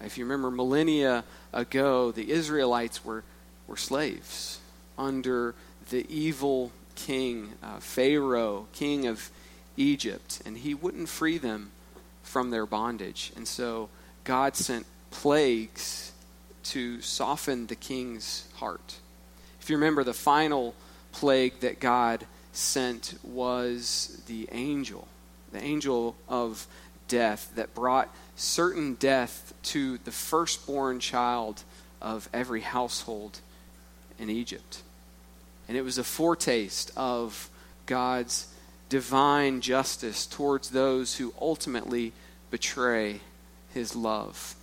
If 0.00 0.18
you 0.18 0.24
remember, 0.24 0.50
millennia 0.50 1.24
ago, 1.52 2.12
the 2.12 2.30
Israelites 2.30 3.04
were, 3.04 3.24
were 3.66 3.76
slaves 3.76 4.60
under 4.96 5.54
the 5.90 6.06
evil 6.08 6.72
king, 6.94 7.50
uh, 7.62 7.78
Pharaoh, 7.78 8.66
king 8.72 9.06
of 9.06 9.30
Egypt, 9.76 10.42
and 10.44 10.58
he 10.58 10.74
wouldn't 10.74 11.08
free 11.08 11.38
them 11.38 11.70
from 12.22 12.50
their 12.50 12.66
bondage. 12.66 13.32
And 13.36 13.46
so 13.46 13.88
God 14.28 14.56
sent 14.56 14.84
plagues 15.10 16.12
to 16.64 17.00
soften 17.00 17.66
the 17.66 17.74
king's 17.74 18.46
heart. 18.56 18.96
If 19.58 19.70
you 19.70 19.76
remember, 19.76 20.04
the 20.04 20.12
final 20.12 20.74
plague 21.12 21.60
that 21.60 21.80
God 21.80 22.26
sent 22.52 23.18
was 23.22 24.22
the 24.26 24.46
angel, 24.52 25.08
the 25.50 25.62
angel 25.64 26.14
of 26.28 26.66
death 27.08 27.50
that 27.54 27.74
brought 27.74 28.14
certain 28.36 28.96
death 28.96 29.54
to 29.62 29.96
the 30.04 30.10
firstborn 30.10 31.00
child 31.00 31.62
of 32.02 32.28
every 32.34 32.60
household 32.60 33.40
in 34.18 34.28
Egypt. 34.28 34.82
And 35.68 35.76
it 35.78 35.82
was 35.82 35.96
a 35.96 36.04
foretaste 36.04 36.92
of 36.98 37.48
God's 37.86 38.52
divine 38.90 39.62
justice 39.62 40.26
towards 40.26 40.68
those 40.68 41.16
who 41.16 41.32
ultimately 41.40 42.12
betray 42.50 43.22
his 43.74 43.94
love. 43.94 44.54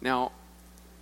Now, 0.00 0.32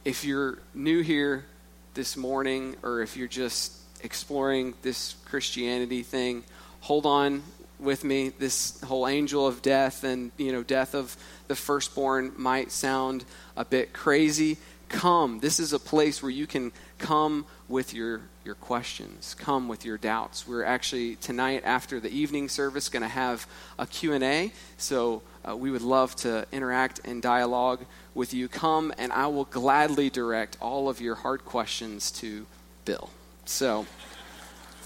if 0.04 0.25
you're 0.25 0.59
new 0.75 1.00
here 1.00 1.47
this 1.95 2.16
morning, 2.16 2.76
or 2.83 3.02
if 3.02 3.16
you're 3.16 3.28
just 3.28 3.73
exploring 4.02 4.75
this 4.83 5.14
Christianity 5.26 6.02
thing, 6.02 6.45
hold 6.80 7.07
on 7.07 7.42
with 7.78 8.04
me. 8.04 8.30
This 8.30 8.80
whole 8.83 9.07
angel 9.07 9.47
of 9.47 9.62
death 9.62 10.04
and, 10.04 10.30
you 10.37 10.52
know, 10.52 10.62
death 10.62 10.95
of 10.95 11.16
the 11.49 11.57
firstborn 11.57 12.33
might 12.37 12.71
sound 12.71 13.25
a 13.57 13.64
bit 13.64 13.92
crazy. 13.92 14.59
Come. 14.88 15.40
This 15.40 15.61
is 15.61 15.73
a 15.73 15.78
place 15.78 16.23
where 16.23 16.30
you 16.30 16.47
can 16.47 16.73
come 17.00 17.47
with 17.69 17.92
your, 17.92 18.21
your 18.45 18.54
questions. 18.54 19.35
Come 19.35 19.66
with 19.66 19.85
your 19.85 19.99
doubts. 19.99 20.47
We're 20.47 20.64
actually 20.64 21.16
tonight 21.16 21.62
after 21.64 21.99
the 21.99 22.11
evening 22.11 22.49
service 22.49 22.88
going 22.88 23.02
to 23.02 23.09
have 23.09 23.47
a 23.78 23.87
Q&A. 23.87 24.52
So 24.76 25.23
uh, 25.49 25.57
we 25.57 25.71
would 25.71 25.83
love 25.83 26.14
to 26.16 26.47
interact 26.52 27.00
and 27.04 27.21
dialogue 27.21 27.85
with 28.14 28.33
you. 28.33 28.47
Come 28.47 28.92
and 28.99 29.12
I 29.12 29.26
will 29.26 29.47
gladly 29.47 30.11
direct 30.11 30.57
all 30.61 30.88
of 30.88 31.00
your 31.00 31.16
hard 31.16 31.45
questions 31.45 32.12
to 32.12 32.47
Bill. 32.85 33.11
So 33.47 33.87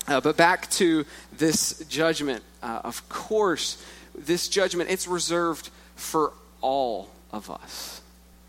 uh, 0.06 0.20
but 0.20 0.36
back 0.36 0.70
to 0.70 1.06
this 1.32 1.82
judgment. 1.88 2.42
Uh, 2.62 2.80
of 2.84 3.08
course, 3.08 3.82
this 4.16 4.48
judgment, 4.48 4.90
it's 4.90 5.08
reserved 5.08 5.70
for 5.96 6.32
all 6.60 7.10
of 7.32 7.50
us. 7.50 8.02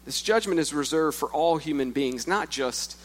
This 0.06 0.22
judgment 0.22 0.60
is 0.60 0.74
reserved 0.74 1.18
for 1.18 1.30
all 1.30 1.58
human 1.58 1.92
beings, 1.92 2.28
not 2.28 2.50
just 2.50 2.98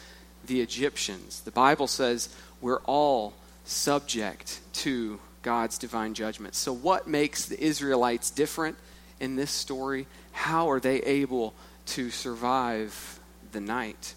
the 0.47 0.61
Egyptians. 0.61 1.41
The 1.41 1.51
Bible 1.51 1.87
says 1.87 2.35
we're 2.61 2.81
all 2.81 3.35
subject 3.65 4.61
to 4.73 5.21
God's 5.43 5.79
divine 5.79 6.15
judgment. 6.15 6.55
So, 6.55 6.73
what 6.73 7.07
makes 7.07 7.47
the 7.47 7.63
Israelites 7.63 8.31
different 8.31 8.77
in 9.21 9.37
this 9.37 9.51
story? 9.51 10.07
How 10.33 10.71
are 10.71 10.81
they 10.81 11.01
able 11.03 11.55
to 11.87 12.11
survive 12.11 13.21
the 13.53 13.61
night? 13.61 14.15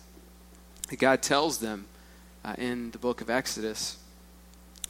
God 0.97 1.21
tells 1.21 1.59
them 1.59 1.85
uh, 2.43 2.55
in 2.57 2.91
the 2.91 2.97
book 2.97 3.21
of 3.21 3.29
Exodus 3.29 3.97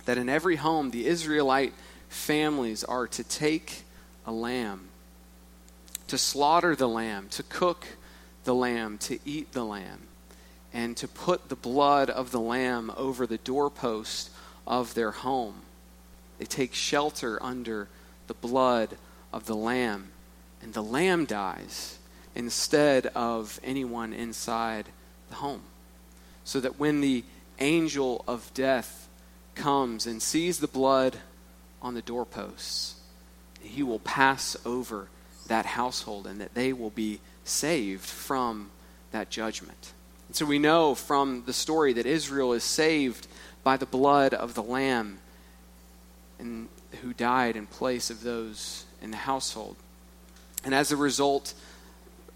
that 0.05 0.17
in 0.17 0.27
every 0.27 0.57
home, 0.57 0.91
the 0.91 1.05
Israelite 1.05 1.73
families 2.09 2.83
are 2.83 3.07
to 3.07 3.23
take 3.23 3.83
a 4.25 4.31
lamb, 4.31 4.89
to 6.07 6.17
slaughter 6.17 6.75
the 6.75 6.89
lamb, 6.89 7.27
to 7.29 7.43
cook 7.43 7.85
the 8.43 8.55
lamb, 8.55 8.97
to 8.97 9.19
eat 9.25 9.51
the 9.53 9.63
lamb, 9.63 10.01
and 10.73 10.97
to 10.97 11.07
put 11.07 11.49
the 11.49 11.55
blood 11.55 12.09
of 12.09 12.31
the 12.31 12.39
lamb 12.39 12.91
over 12.97 13.27
the 13.27 13.37
doorpost 13.37 14.31
of 14.65 14.95
their 14.95 15.11
home. 15.11 15.61
They 16.39 16.45
take 16.45 16.73
shelter 16.73 17.41
under 17.41 17.87
the 18.27 18.33
blood 18.33 18.97
of 19.31 19.45
the 19.45 19.55
lamb, 19.55 20.09
and 20.61 20.73
the 20.73 20.83
lamb 20.83 21.25
dies 21.25 21.99
instead 22.35 23.05
of 23.07 23.59
anyone 23.63 24.13
inside 24.13 24.87
the 25.29 25.35
home. 25.35 25.61
So 26.43 26.59
that 26.59 26.79
when 26.79 27.01
the 27.01 27.23
angel 27.59 28.23
of 28.27 28.51
death 28.53 29.07
comes 29.55 30.07
and 30.07 30.21
sees 30.21 30.59
the 30.59 30.67
blood 30.67 31.17
on 31.81 31.93
the 31.93 32.01
doorposts, 32.01 32.95
he 33.61 33.83
will 33.83 33.99
pass 33.99 34.57
over 34.65 35.07
that 35.47 35.65
household 35.65 36.25
and 36.25 36.41
that 36.41 36.53
they 36.55 36.73
will 36.73 36.89
be 36.89 37.19
saved 37.43 38.03
from 38.03 38.71
that 39.11 39.29
judgment. 39.29 39.93
And 40.33 40.37
so 40.39 40.45
we 40.47 40.57
know 40.57 40.95
from 40.95 41.43
the 41.45 41.53
story 41.53 41.93
that 41.93 42.07
Israel 42.07 42.53
is 42.53 42.63
saved 42.63 43.27
by 43.63 43.77
the 43.77 43.85
blood 43.85 44.33
of 44.33 44.55
the 44.55 44.63
Lamb 44.63 45.19
and 46.39 46.69
who 47.03 47.13
died 47.13 47.55
in 47.55 47.67
place 47.67 48.09
of 48.09 48.23
those 48.23 48.85
in 48.99 49.11
the 49.11 49.17
household. 49.17 49.75
And 50.65 50.73
as 50.73 50.91
a 50.91 50.97
result, 50.97 51.53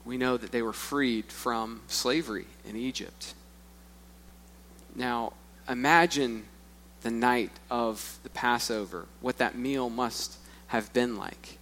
we 0.05 0.15
know 0.15 0.37
that 0.37 0.51
they 0.51 0.61
were 0.61 0.73
freed 0.73 1.31
from 1.31 1.81
slavery 1.87 2.45
in 2.69 2.75
Egypt. 2.75 3.33
Now, 4.95 5.33
imagine 5.67 6.45
the 7.01 7.09
night 7.09 7.53
of 7.71 8.19
the 8.21 8.29
Passover, 8.29 9.07
what 9.21 9.39
that 9.39 9.57
meal 9.57 9.89
must 9.89 10.37
have 10.67 10.93
been 10.93 11.17
like. 11.17 11.57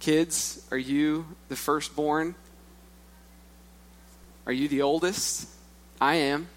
Kids, 0.00 0.66
are 0.70 0.78
you 0.78 1.26
the 1.50 1.56
firstborn? 1.56 2.34
Are 4.46 4.54
you 4.54 4.68
the 4.68 4.80
oldest? 4.80 5.50
I 6.00 6.16
am. 6.16 6.48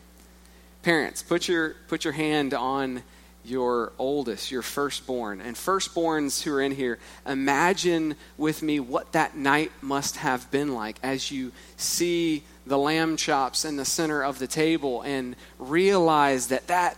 Parents, 0.84 1.22
put 1.24 1.48
your, 1.48 1.75
put 1.88 2.03
your 2.03 2.13
hand 2.13 2.53
on 2.53 3.03
your 3.43 3.91
oldest, 3.98 4.51
your 4.51 4.62
firstborn. 4.62 5.41
And 5.41 5.55
firstborns 5.55 6.43
who 6.43 6.53
are 6.53 6.62
in 6.62 6.72
here, 6.72 7.00
imagine 7.25 8.15
with 8.38 8.62
me 8.62 8.79
what 8.79 9.12
that 9.13 9.36
night 9.36 9.72
must 9.81 10.17
have 10.17 10.50
been 10.51 10.74
like 10.74 10.98
as 11.01 11.31
you 11.31 11.51
see 11.77 12.43
the 12.65 12.77
lamb 12.77 13.17
chops 13.17 13.65
in 13.65 13.77
the 13.77 13.86
center 13.86 14.24
of 14.24 14.39
the 14.39 14.48
table 14.48 15.01
and 15.01 15.36
realize 15.58 16.48
that 16.48 16.67
that 16.67 16.98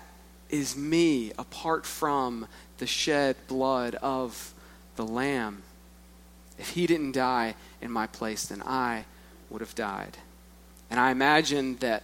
is 0.49 0.75
me 0.75 1.31
apart 1.39 1.85
from 1.85 2.47
the 2.77 2.87
shed 2.87 3.35
blood 3.47 3.95
of 3.95 4.53
the 4.95 5.05
Lamb. 5.05 5.63
If 6.59 6.69
he 6.69 6.85
didn't 6.85 7.13
die 7.13 7.55
in 7.81 7.91
my 7.91 8.07
place, 8.07 8.47
then 8.47 8.61
I 8.63 9.05
would 9.49 9.61
have 9.61 9.75
died. 9.75 10.17
And 10.89 10.99
I 10.99 11.11
imagine 11.11 11.77
that 11.77 12.03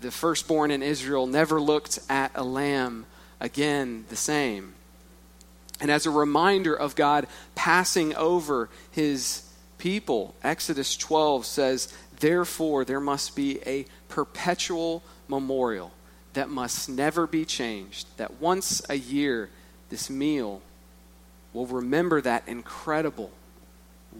the 0.00 0.10
firstborn 0.10 0.70
in 0.70 0.82
Israel 0.82 1.26
never 1.26 1.60
looked 1.60 1.98
at 2.08 2.32
a 2.34 2.44
lamb 2.44 3.06
again 3.40 4.04
the 4.08 4.16
same. 4.16 4.74
And 5.80 5.90
as 5.90 6.06
a 6.06 6.10
reminder 6.10 6.74
of 6.74 6.96
God 6.96 7.26
passing 7.54 8.14
over 8.16 8.68
his 8.90 9.42
people, 9.78 10.34
Exodus 10.42 10.96
12 10.96 11.46
says, 11.46 11.94
Therefore, 12.18 12.84
there 12.84 13.00
must 13.00 13.36
be 13.36 13.60
a 13.64 13.86
perpetual 14.08 15.02
memorial 15.28 15.92
that 16.32 16.48
must 16.48 16.88
never 16.88 17.26
be 17.26 17.44
changed. 17.44 18.06
That 18.16 18.40
once 18.40 18.82
a 18.88 18.96
year, 18.96 19.50
this 19.88 20.10
meal 20.10 20.62
will 21.52 21.66
remember 21.66 22.20
that 22.20 22.46
incredible, 22.46 23.30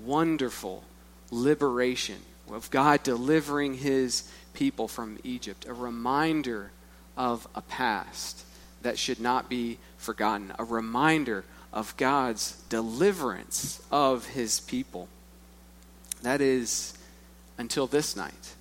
wonderful 0.05 0.85
liberation 1.31 2.21
of 2.53 2.71
God 2.71 3.03
delivering 3.03 3.75
his 3.75 4.31
people 4.55 4.89
from 4.89 5.19
Egypt. 5.25 5.67
A 5.67 5.73
reminder 5.73 6.71
of 7.17 7.47
a 7.55 7.63
past 7.63 8.45
that 8.83 8.99
should 8.99 9.21
not 9.21 9.49
be 9.49 9.79
forgotten. 9.97 10.53
A 10.59 10.65
reminder 10.65 11.45
of 11.73 11.97
God's 11.97 12.53
deliverance 12.69 13.83
of 13.91 14.27
his 14.27 14.61
people. 14.61 15.09
That 16.23 16.41
is 16.41 16.97
until 17.59 17.87
this 17.87 18.17
night, 18.17 18.55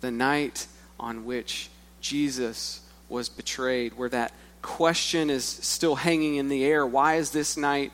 the 0.00 0.10
night 0.10 0.66
on 0.98 1.24
which 1.24 1.68
Jesus 2.00 2.80
was 3.08 3.28
betrayed, 3.28 3.94
where 3.96 4.08
that 4.08 4.32
question 4.62 5.30
is 5.30 5.44
still 5.44 5.94
hanging 5.94 6.36
in 6.36 6.48
the 6.48 6.64
air. 6.64 6.86
Why 6.86 7.16
is 7.16 7.30
this 7.30 7.56
night 7.56 7.92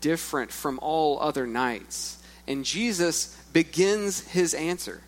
different 0.00 0.50
from 0.50 0.78
all 0.80 1.20
other 1.20 1.46
nights? 1.46 2.22
And 2.46 2.64
Jesus 2.64 3.36
begins 3.52 4.20
his 4.28 4.54
answer 4.54 5.02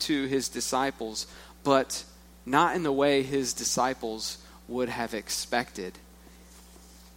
to 0.00 0.26
his 0.26 0.48
disciples, 0.48 1.26
but 1.62 2.04
not 2.46 2.74
in 2.74 2.82
the 2.82 2.92
way 2.92 3.22
his 3.22 3.52
disciples 3.52 4.38
would 4.68 4.88
have 4.88 5.14
expected. 5.14 5.92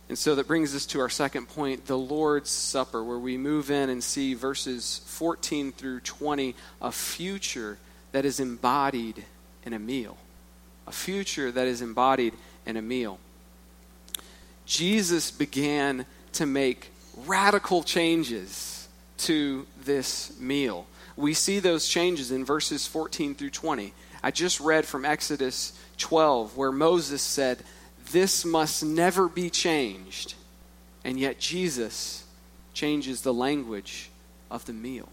And 0.09 0.17
so 0.17 0.35
that 0.35 0.47
brings 0.47 0.75
us 0.75 0.85
to 0.87 0.99
our 0.99 1.09
second 1.09 1.47
point 1.47 1.85
the 1.85 1.97
Lord's 1.97 2.49
Supper, 2.49 3.03
where 3.03 3.17
we 3.17 3.37
move 3.37 3.71
in 3.71 3.89
and 3.89 4.03
see 4.03 4.33
verses 4.33 5.01
14 5.05 5.71
through 5.71 6.01
20, 6.01 6.55
a 6.81 6.91
future 6.91 7.77
that 8.11 8.25
is 8.25 8.39
embodied 8.39 9.23
in 9.65 9.73
a 9.73 9.79
meal 9.79 10.17
a 10.87 10.91
future 10.91 11.51
that 11.51 11.67
is 11.67 11.81
embodied 11.81 12.33
in 12.65 12.77
a 12.77 12.81
meal. 12.81 13.19
Jesus 14.65 15.31
began 15.31 16.05
to 16.33 16.45
make 16.45 16.91
radical 17.25 17.83
changes 17.83 18.72
to 19.23 19.65
this 19.83 20.39
meal. 20.39 20.85
We 21.15 21.33
see 21.33 21.59
those 21.59 21.87
changes 21.87 22.31
in 22.31 22.43
verses 22.43 22.87
14 22.87 23.35
through 23.35 23.51
20. 23.51 23.93
I 24.21 24.31
just 24.31 24.59
read 24.59 24.85
from 24.85 25.05
Exodus 25.05 25.77
12, 25.97 26.57
where 26.57 26.71
Moses 26.71 27.21
said, 27.21 27.63
This 28.11 28.45
must 28.45 28.83
never 28.83 29.27
be 29.27 29.49
changed. 29.49 30.33
And 31.03 31.19
yet 31.19 31.39
Jesus 31.39 32.25
changes 32.73 33.21
the 33.21 33.33
language 33.33 34.09
of 34.49 34.65
the 34.65 34.73
meal. 34.73 35.09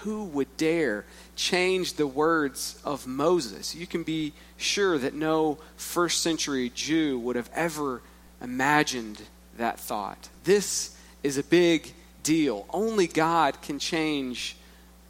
Who 0.00 0.24
would 0.24 0.56
dare 0.56 1.04
change 1.36 1.94
the 1.94 2.06
words 2.06 2.80
of 2.84 3.06
Moses? 3.06 3.74
You 3.74 3.86
can 3.86 4.02
be 4.02 4.32
sure 4.56 4.98
that 4.98 5.14
no 5.14 5.58
first 5.76 6.22
century 6.22 6.72
Jew 6.74 7.18
would 7.20 7.36
have 7.36 7.50
ever 7.54 8.02
imagined 8.42 9.22
that 9.58 9.78
thought. 9.78 10.28
This 10.44 10.96
is 11.22 11.38
a 11.38 11.44
big 11.44 11.92
deal. 12.26 12.66
Only 12.70 13.06
God 13.06 13.62
can 13.62 13.78
change 13.78 14.56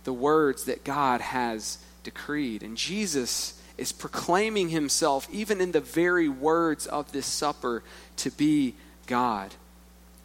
the 0.05 0.13
words 0.13 0.65
that 0.65 0.85
God 0.85 1.21
has 1.21 1.79
decreed. 2.05 2.63
And 2.63 2.77
Jesus 2.77 3.61
is 3.79 3.91
proclaiming 3.91 4.69
himself, 4.69 5.27
even 5.33 5.61
in 5.61 5.73
the 5.73 5.81
very 5.81 6.29
words 6.29 6.87
of 6.87 7.11
this 7.13 7.27
supper, 7.27 7.83
to 8.19 8.31
be 8.31 8.75
God. 9.07 9.55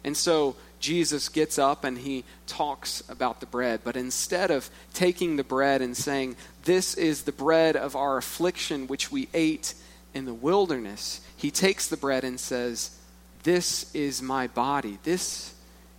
And 0.04 0.16
so 0.16 0.54
Jesus 0.80 1.28
gets 1.28 1.58
up 1.58 1.84
and 1.84 1.96
he 1.96 2.24
talks 2.46 3.02
about 3.08 3.40
the 3.40 3.46
bread. 3.46 3.80
But 3.84 3.96
instead 3.96 4.50
of 4.50 4.70
taking 4.92 5.36
the 5.36 5.44
bread 5.44 5.80
and 5.80 5.96
saying, 5.96 6.36
This 6.64 6.94
is 6.94 7.22
the 7.22 7.32
bread 7.32 7.74
of 7.74 7.96
our 7.96 8.18
affliction 8.18 8.86
which 8.86 9.10
we 9.10 9.28
ate 9.32 9.74
in 10.12 10.26
the 10.26 10.34
wilderness, 10.34 11.22
he 11.36 11.50
takes 11.50 11.88
the 11.88 11.96
bread 11.96 12.22
and 12.22 12.38
says, 12.38 12.98
This 13.44 13.94
is 13.94 14.20
my 14.20 14.46
body. 14.46 14.98
This 15.04 15.51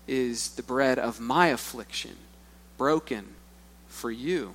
is 0.07 0.49
the 0.51 0.63
bread 0.63 0.99
of 0.99 1.19
my 1.19 1.47
affliction, 1.47 2.15
broken 2.77 3.35
for 3.87 4.11
you. 4.11 4.53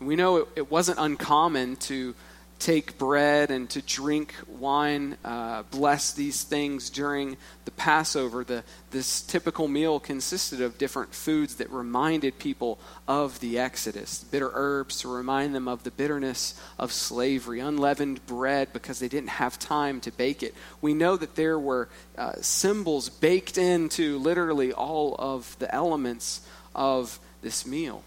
We 0.00 0.16
know 0.16 0.36
it, 0.36 0.48
it 0.56 0.70
wasn't 0.70 0.98
uncommon 0.98 1.76
to 1.76 2.14
take 2.58 2.98
bread 2.98 3.50
and 3.50 3.70
to 3.70 3.80
drink 3.82 4.34
wine, 4.48 5.16
uh, 5.24 5.62
bless 5.70 6.12
these 6.12 6.42
things 6.42 6.90
during 6.90 7.36
the 7.64 7.70
Passover. 7.70 8.42
The, 8.42 8.64
this 8.90 9.20
typical 9.22 9.68
meal 9.68 10.00
consisted 10.00 10.60
of 10.60 10.78
different 10.78 11.14
foods 11.14 11.56
that 11.56 11.70
reminded 11.70 12.38
people 12.38 12.78
of 13.06 13.38
the 13.40 13.58
Exodus 13.58 14.24
bitter 14.24 14.50
herbs 14.52 15.00
to 15.00 15.08
remind 15.08 15.54
them 15.54 15.68
of 15.68 15.84
the 15.84 15.90
bitterness 15.90 16.60
of 16.78 16.92
slavery, 16.92 17.60
unleavened 17.60 18.24
bread 18.26 18.72
because 18.72 18.98
they 18.98 19.08
didn't 19.08 19.30
have 19.30 19.58
time 19.58 20.00
to 20.00 20.10
bake 20.10 20.42
it. 20.42 20.54
We 20.80 20.94
know 20.94 21.16
that 21.16 21.36
there 21.36 21.58
were 21.58 21.88
uh, 22.16 22.32
symbols 22.40 23.08
baked 23.08 23.56
into 23.56 24.18
literally 24.18 24.72
all 24.72 25.14
of 25.18 25.56
the 25.58 25.72
elements 25.72 26.40
of 26.74 27.20
this 27.40 27.64
meal. 27.64 28.02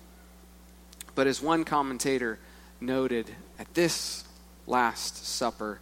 But 1.16 1.28
as 1.28 1.42
one 1.42 1.64
commentator 1.64 2.40
noted, 2.80 3.36
at 3.60 3.74
this 3.76 4.24
Last 4.68 5.26
Supper 5.26 5.80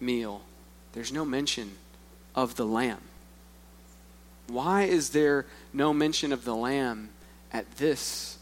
meal, 0.00 0.42
there's 0.92 1.12
no 1.12 1.24
mention 1.24 1.72
of 2.34 2.56
the 2.56 2.66
Lamb. 2.66 3.00
Why 4.48 4.82
is 4.82 5.10
there 5.10 5.46
no 5.72 5.92
mention 5.92 6.32
of 6.32 6.44
the 6.44 6.54
Lamb 6.54 7.10
at 7.52 7.76
this 7.76 8.38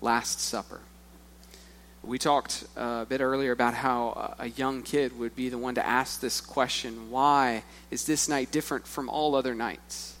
Last 0.00 0.40
Supper? 0.40 0.80
We 2.02 2.18
talked 2.18 2.64
uh, 2.76 3.00
a 3.02 3.06
bit 3.06 3.20
earlier 3.20 3.52
about 3.52 3.74
how 3.74 4.34
a 4.38 4.48
young 4.48 4.82
kid 4.82 5.18
would 5.18 5.36
be 5.36 5.50
the 5.50 5.58
one 5.58 5.74
to 5.74 5.86
ask 5.86 6.20
this 6.20 6.40
question 6.40 7.10
why 7.10 7.62
is 7.90 8.06
this 8.06 8.26
night 8.28 8.50
different 8.50 8.86
from 8.86 9.10
all 9.10 9.34
other 9.34 9.54
nights? 9.54 10.16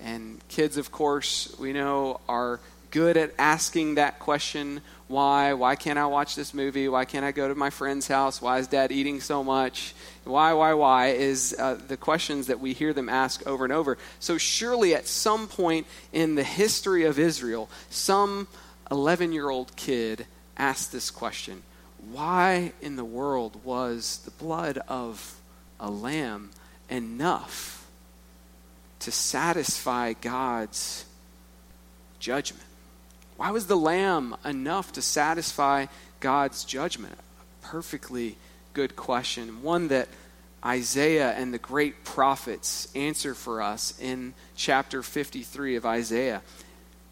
And 0.00 0.40
kids, 0.48 0.76
of 0.76 0.90
course, 0.90 1.54
we 1.58 1.72
know 1.72 2.20
are 2.28 2.58
good 2.90 3.16
at 3.16 3.32
asking 3.38 3.94
that 3.94 4.18
question 4.18 4.80
why? 5.06 5.52
Why 5.52 5.76
can't 5.76 5.98
I 5.98 6.06
watch 6.06 6.34
this 6.34 6.54
movie? 6.54 6.88
Why 6.88 7.04
can't 7.04 7.24
I 7.24 7.32
go 7.32 7.46
to 7.46 7.54
my 7.54 7.68
friend's 7.68 8.08
house? 8.08 8.40
Why 8.40 8.58
is 8.58 8.68
dad 8.68 8.90
eating 8.90 9.20
so 9.20 9.44
much? 9.44 9.94
Why, 10.24 10.54
why, 10.54 10.72
why 10.72 11.08
is 11.08 11.54
uh, 11.58 11.78
the 11.88 11.98
questions 11.98 12.46
that 12.46 12.58
we 12.58 12.72
hear 12.72 12.94
them 12.94 13.10
ask 13.10 13.46
over 13.46 13.64
and 13.64 13.72
over. 13.72 13.98
So, 14.18 14.38
surely 14.38 14.94
at 14.94 15.06
some 15.06 15.46
point 15.46 15.86
in 16.12 16.36
the 16.36 16.42
history 16.42 17.04
of 17.04 17.18
Israel, 17.18 17.68
some 17.90 18.48
11 18.90 19.32
year 19.32 19.50
old 19.50 19.76
kid 19.76 20.26
asked 20.56 20.90
this 20.90 21.10
question 21.10 21.62
Why 22.10 22.72
in 22.80 22.96
the 22.96 23.04
world 23.04 23.62
was 23.62 24.20
the 24.24 24.30
blood 24.30 24.78
of 24.88 25.38
a 25.78 25.90
lamb 25.90 26.50
enough 26.88 27.86
to 29.00 29.12
satisfy 29.12 30.14
God's 30.14 31.04
judgment? 32.18 32.64
Why 33.36 33.50
was 33.50 33.66
the 33.66 33.76
lamb 33.76 34.36
enough 34.44 34.92
to 34.92 35.02
satisfy 35.02 35.86
God's 36.20 36.64
judgment? 36.64 37.18
A 37.18 37.66
perfectly 37.66 38.36
good 38.72 38.96
question. 38.96 39.62
One 39.62 39.88
that 39.88 40.08
Isaiah 40.64 41.32
and 41.32 41.52
the 41.52 41.58
great 41.58 42.04
prophets 42.04 42.88
answer 42.94 43.34
for 43.34 43.60
us 43.60 43.98
in 44.00 44.34
chapter 44.56 45.02
53 45.02 45.76
of 45.76 45.84
Isaiah. 45.84 46.42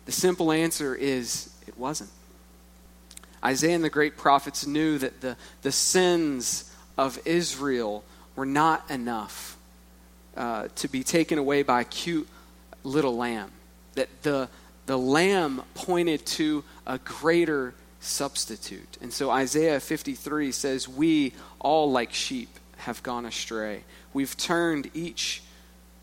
The 0.06 0.12
simple 0.12 0.52
answer 0.52 0.94
is 0.94 1.52
it 1.66 1.76
wasn't. 1.76 2.10
Isaiah 3.44 3.74
and 3.74 3.84
the 3.84 3.90
great 3.90 4.16
prophets 4.16 4.66
knew 4.66 4.98
that 4.98 5.20
the, 5.20 5.36
the 5.62 5.72
sins 5.72 6.72
of 6.96 7.18
Israel 7.24 8.04
were 8.36 8.46
not 8.46 8.88
enough 8.90 9.58
uh, 10.36 10.68
to 10.76 10.88
be 10.88 11.02
taken 11.02 11.38
away 11.38 11.62
by 11.62 11.82
a 11.82 11.84
cute 11.84 12.28
little 12.84 13.16
lamb. 13.16 13.50
That 13.94 14.08
the, 14.22 14.48
the 14.86 14.98
lamb 14.98 15.62
pointed 15.74 16.26
to 16.26 16.64
a 16.86 16.98
greater 16.98 17.74
substitute. 18.00 18.98
And 19.00 19.12
so 19.12 19.30
Isaiah 19.30 19.80
53 19.80 20.52
says, 20.52 20.88
We 20.88 21.32
all 21.60 21.90
like 21.90 22.12
sheep 22.12 22.58
have 22.78 23.02
gone 23.02 23.24
astray. 23.24 23.84
We've 24.12 24.36
turned 24.36 24.90
each 24.92 25.42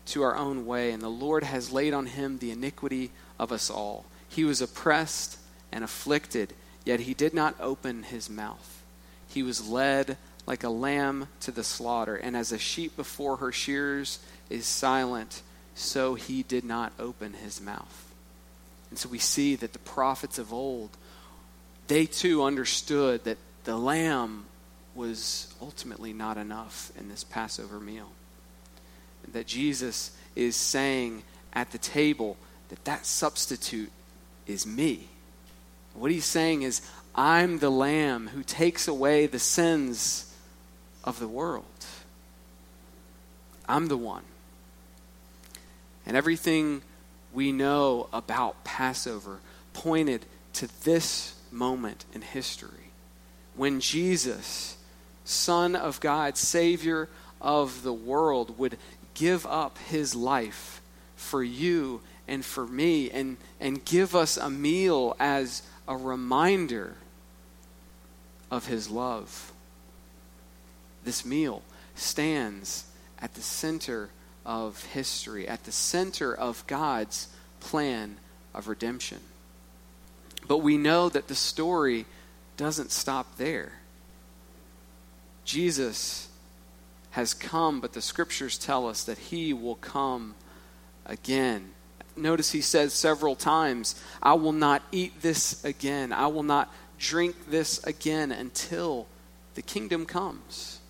to 0.06 0.22
our 0.22 0.36
own 0.36 0.66
way, 0.66 0.90
and 0.90 1.02
the 1.02 1.08
Lord 1.08 1.44
has 1.44 1.70
laid 1.70 1.94
on 1.94 2.06
him 2.06 2.38
the 2.38 2.50
iniquity 2.50 3.10
of 3.38 3.52
us 3.52 3.70
all. 3.70 4.06
He 4.28 4.44
was 4.44 4.60
oppressed 4.60 5.38
and 5.70 5.84
afflicted, 5.84 6.54
yet 6.84 7.00
he 7.00 7.14
did 7.14 7.34
not 7.34 7.54
open 7.60 8.04
his 8.04 8.30
mouth. 8.30 8.82
He 9.28 9.42
was 9.42 9.68
led 9.68 10.16
like 10.46 10.64
a 10.64 10.70
lamb 10.70 11.28
to 11.40 11.52
the 11.52 11.62
slaughter, 11.62 12.16
and 12.16 12.36
as 12.36 12.50
a 12.50 12.58
sheep 12.58 12.96
before 12.96 13.36
her 13.36 13.52
shears 13.52 14.18
is 14.48 14.66
silent, 14.66 15.42
so 15.74 16.14
he 16.14 16.42
did 16.42 16.64
not 16.64 16.92
open 16.98 17.34
his 17.34 17.60
mouth. 17.60 18.09
And 18.90 18.98
so 18.98 19.08
we 19.08 19.18
see 19.18 19.54
that 19.56 19.72
the 19.72 19.78
prophets 19.80 20.38
of 20.38 20.52
old, 20.52 20.90
they 21.86 22.06
too 22.06 22.42
understood 22.42 23.24
that 23.24 23.38
the 23.64 23.76
lamb 23.76 24.46
was 24.94 25.54
ultimately 25.62 26.12
not 26.12 26.36
enough 26.36 26.92
in 26.98 27.08
this 27.08 27.24
Passover 27.24 27.78
meal. 27.78 28.10
That 29.32 29.46
Jesus 29.46 30.16
is 30.34 30.56
saying 30.56 31.22
at 31.52 31.70
the 31.70 31.78
table 31.78 32.36
that 32.68 32.84
that 32.84 33.06
substitute 33.06 33.92
is 34.46 34.66
me. 34.66 35.08
What 35.94 36.10
he's 36.10 36.24
saying 36.24 36.62
is, 36.62 36.82
I'm 37.14 37.58
the 37.58 37.70
lamb 37.70 38.28
who 38.28 38.42
takes 38.42 38.88
away 38.88 39.26
the 39.26 39.38
sins 39.38 40.32
of 41.04 41.18
the 41.18 41.28
world. 41.28 41.64
I'm 43.68 43.86
the 43.86 43.96
one. 43.96 44.22
And 46.06 46.16
everything 46.16 46.82
we 47.32 47.52
know 47.52 48.08
about 48.12 48.64
Passover 48.64 49.40
pointed 49.72 50.24
to 50.54 50.68
this 50.84 51.34
moment 51.50 52.04
in 52.12 52.22
history 52.22 52.90
when 53.54 53.80
Jesus, 53.80 54.76
Son 55.24 55.76
of 55.76 56.00
God, 56.00 56.36
Savior 56.36 57.08
of 57.40 57.82
the 57.82 57.92
world, 57.92 58.58
would 58.58 58.76
give 59.14 59.46
up 59.46 59.78
his 59.78 60.14
life 60.14 60.80
for 61.16 61.42
you 61.42 62.00
and 62.26 62.44
for 62.44 62.66
me 62.66 63.10
and, 63.10 63.36
and 63.60 63.84
give 63.84 64.14
us 64.14 64.36
a 64.36 64.48
meal 64.48 65.16
as 65.18 65.62
a 65.86 65.96
reminder 65.96 66.94
of 68.50 68.66
his 68.66 68.88
love. 68.88 69.52
This 71.04 71.24
meal 71.24 71.62
stands 71.94 72.84
at 73.20 73.34
the 73.34 73.42
center 73.42 74.10
of 74.44 74.84
history, 74.86 75.46
at 75.46 75.64
the 75.64 75.72
center 75.72 76.34
of 76.34 76.66
God's 76.66 77.28
plan 77.60 78.16
of 78.54 78.68
redemption. 78.68 79.20
But 80.48 80.58
we 80.58 80.76
know 80.76 81.08
that 81.08 81.28
the 81.28 81.34
story 81.34 82.06
doesn't 82.56 82.90
stop 82.90 83.36
there. 83.36 83.72
Jesus 85.44 86.28
has 87.12 87.34
come, 87.34 87.80
but 87.80 87.92
the 87.92 88.02
scriptures 88.02 88.56
tell 88.58 88.88
us 88.88 89.04
that 89.04 89.18
he 89.18 89.52
will 89.52 89.76
come 89.76 90.34
again. 91.06 91.70
Notice 92.16 92.52
he 92.52 92.60
says 92.60 92.92
several 92.92 93.34
times, 93.34 94.00
I 94.22 94.34
will 94.34 94.52
not 94.52 94.82
eat 94.92 95.22
this 95.22 95.64
again. 95.64 96.12
I 96.12 96.28
will 96.28 96.42
not 96.42 96.72
drink 96.98 97.50
this 97.50 97.82
again 97.84 98.30
until 98.30 99.06
the 99.54 99.62
kingdom 99.62 100.06
comes. 100.06 100.80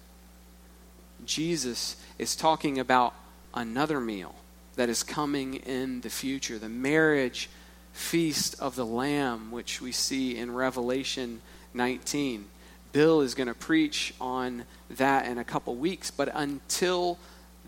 Jesus 1.25 1.97
is 2.19 2.35
talking 2.35 2.79
about 2.79 3.15
another 3.55 4.01
meal 4.01 4.35
that 4.77 4.89
is 4.89 5.03
coming 5.03 5.55
in 5.55 6.01
the 6.01 6.11
future, 6.11 6.59
the 6.59 6.69
marriage 6.69 7.51
feast 7.93 8.59
of 8.61 8.77
the 8.77 8.87
Lamb, 8.87 9.51
which 9.51 9.81
we 9.81 9.93
see 9.93 10.37
in 10.37 10.53
Revelation 10.53 11.41
19. 11.75 12.47
Bill 12.93 13.21
is 13.21 13.35
going 13.35 13.49
to 13.49 13.55
preach 13.55 14.15
on 14.21 14.65
that 14.91 15.27
in 15.27 15.39
a 15.39 15.45
couple 15.45 15.75
weeks, 15.77 16.11
but 16.11 16.31
until 16.35 17.19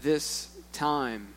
this 0.03 0.49
time, 0.73 1.29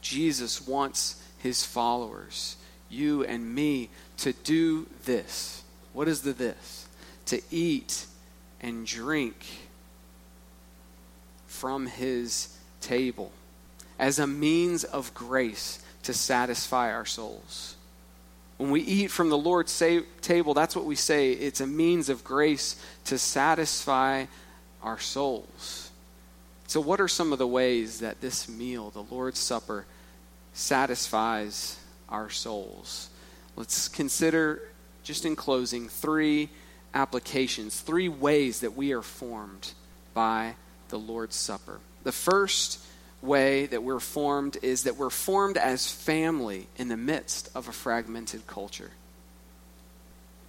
Jesus 0.00 0.66
wants 0.66 1.22
his 1.38 1.64
followers, 1.64 2.56
you 2.88 3.24
and 3.24 3.54
me, 3.54 3.88
to 4.18 4.32
do 4.32 4.86
this. 5.04 5.62
What 5.92 6.08
is 6.08 6.22
the 6.22 6.32
this? 6.32 6.86
To 7.26 7.40
eat 7.50 8.06
and 8.60 8.86
drink 8.86 9.36
from 11.46 11.86
his 11.86 12.57
table 12.80 13.32
as 13.98 14.18
a 14.18 14.26
means 14.26 14.84
of 14.84 15.12
grace 15.14 15.82
to 16.04 16.14
satisfy 16.14 16.92
our 16.92 17.04
souls. 17.04 17.76
When 18.56 18.70
we 18.70 18.80
eat 18.80 19.10
from 19.10 19.30
the 19.30 19.38
Lord's 19.38 19.72
sa- 19.72 20.00
table, 20.20 20.54
that's 20.54 20.74
what 20.74 20.84
we 20.84 20.96
say. 20.96 21.32
It's 21.32 21.60
a 21.60 21.66
means 21.66 22.08
of 22.08 22.24
grace 22.24 22.80
to 23.04 23.18
satisfy 23.18 24.26
our 24.82 24.98
souls. 24.98 25.90
So, 26.66 26.80
what 26.80 27.00
are 27.00 27.08
some 27.08 27.32
of 27.32 27.38
the 27.38 27.46
ways 27.46 28.00
that 28.00 28.20
this 28.20 28.48
meal, 28.48 28.90
the 28.90 29.02
Lord's 29.02 29.38
Supper, 29.38 29.86
satisfies 30.52 31.78
our 32.08 32.30
souls? 32.30 33.10
Let's 33.56 33.88
consider, 33.88 34.62
just 35.02 35.24
in 35.24 35.34
closing, 35.34 35.88
three 35.88 36.50
applications, 36.94 37.80
three 37.80 38.08
ways 38.08 38.60
that 38.60 38.76
we 38.76 38.92
are 38.92 39.02
formed 39.02 39.72
by 40.14 40.56
the 40.88 40.98
Lord's 40.98 41.36
Supper. 41.36 41.80
The 42.04 42.12
first 42.12 42.80
way 43.20 43.66
that 43.66 43.82
we're 43.82 44.00
formed 44.00 44.56
is 44.62 44.84
that 44.84 44.96
we're 44.96 45.10
formed 45.10 45.56
as 45.56 45.90
family 45.90 46.68
in 46.76 46.88
the 46.88 46.96
midst 46.96 47.50
of 47.54 47.68
a 47.68 47.72
fragmented 47.72 48.46
culture. 48.46 48.90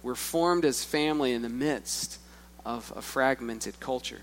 We're 0.02 0.14
formed 0.14 0.64
as 0.64 0.84
family 0.84 1.32
in 1.32 1.42
the 1.42 1.48
midst 1.48 2.18
of 2.64 2.92
a 2.96 3.02
fragmented 3.02 3.80
culture. 3.80 4.20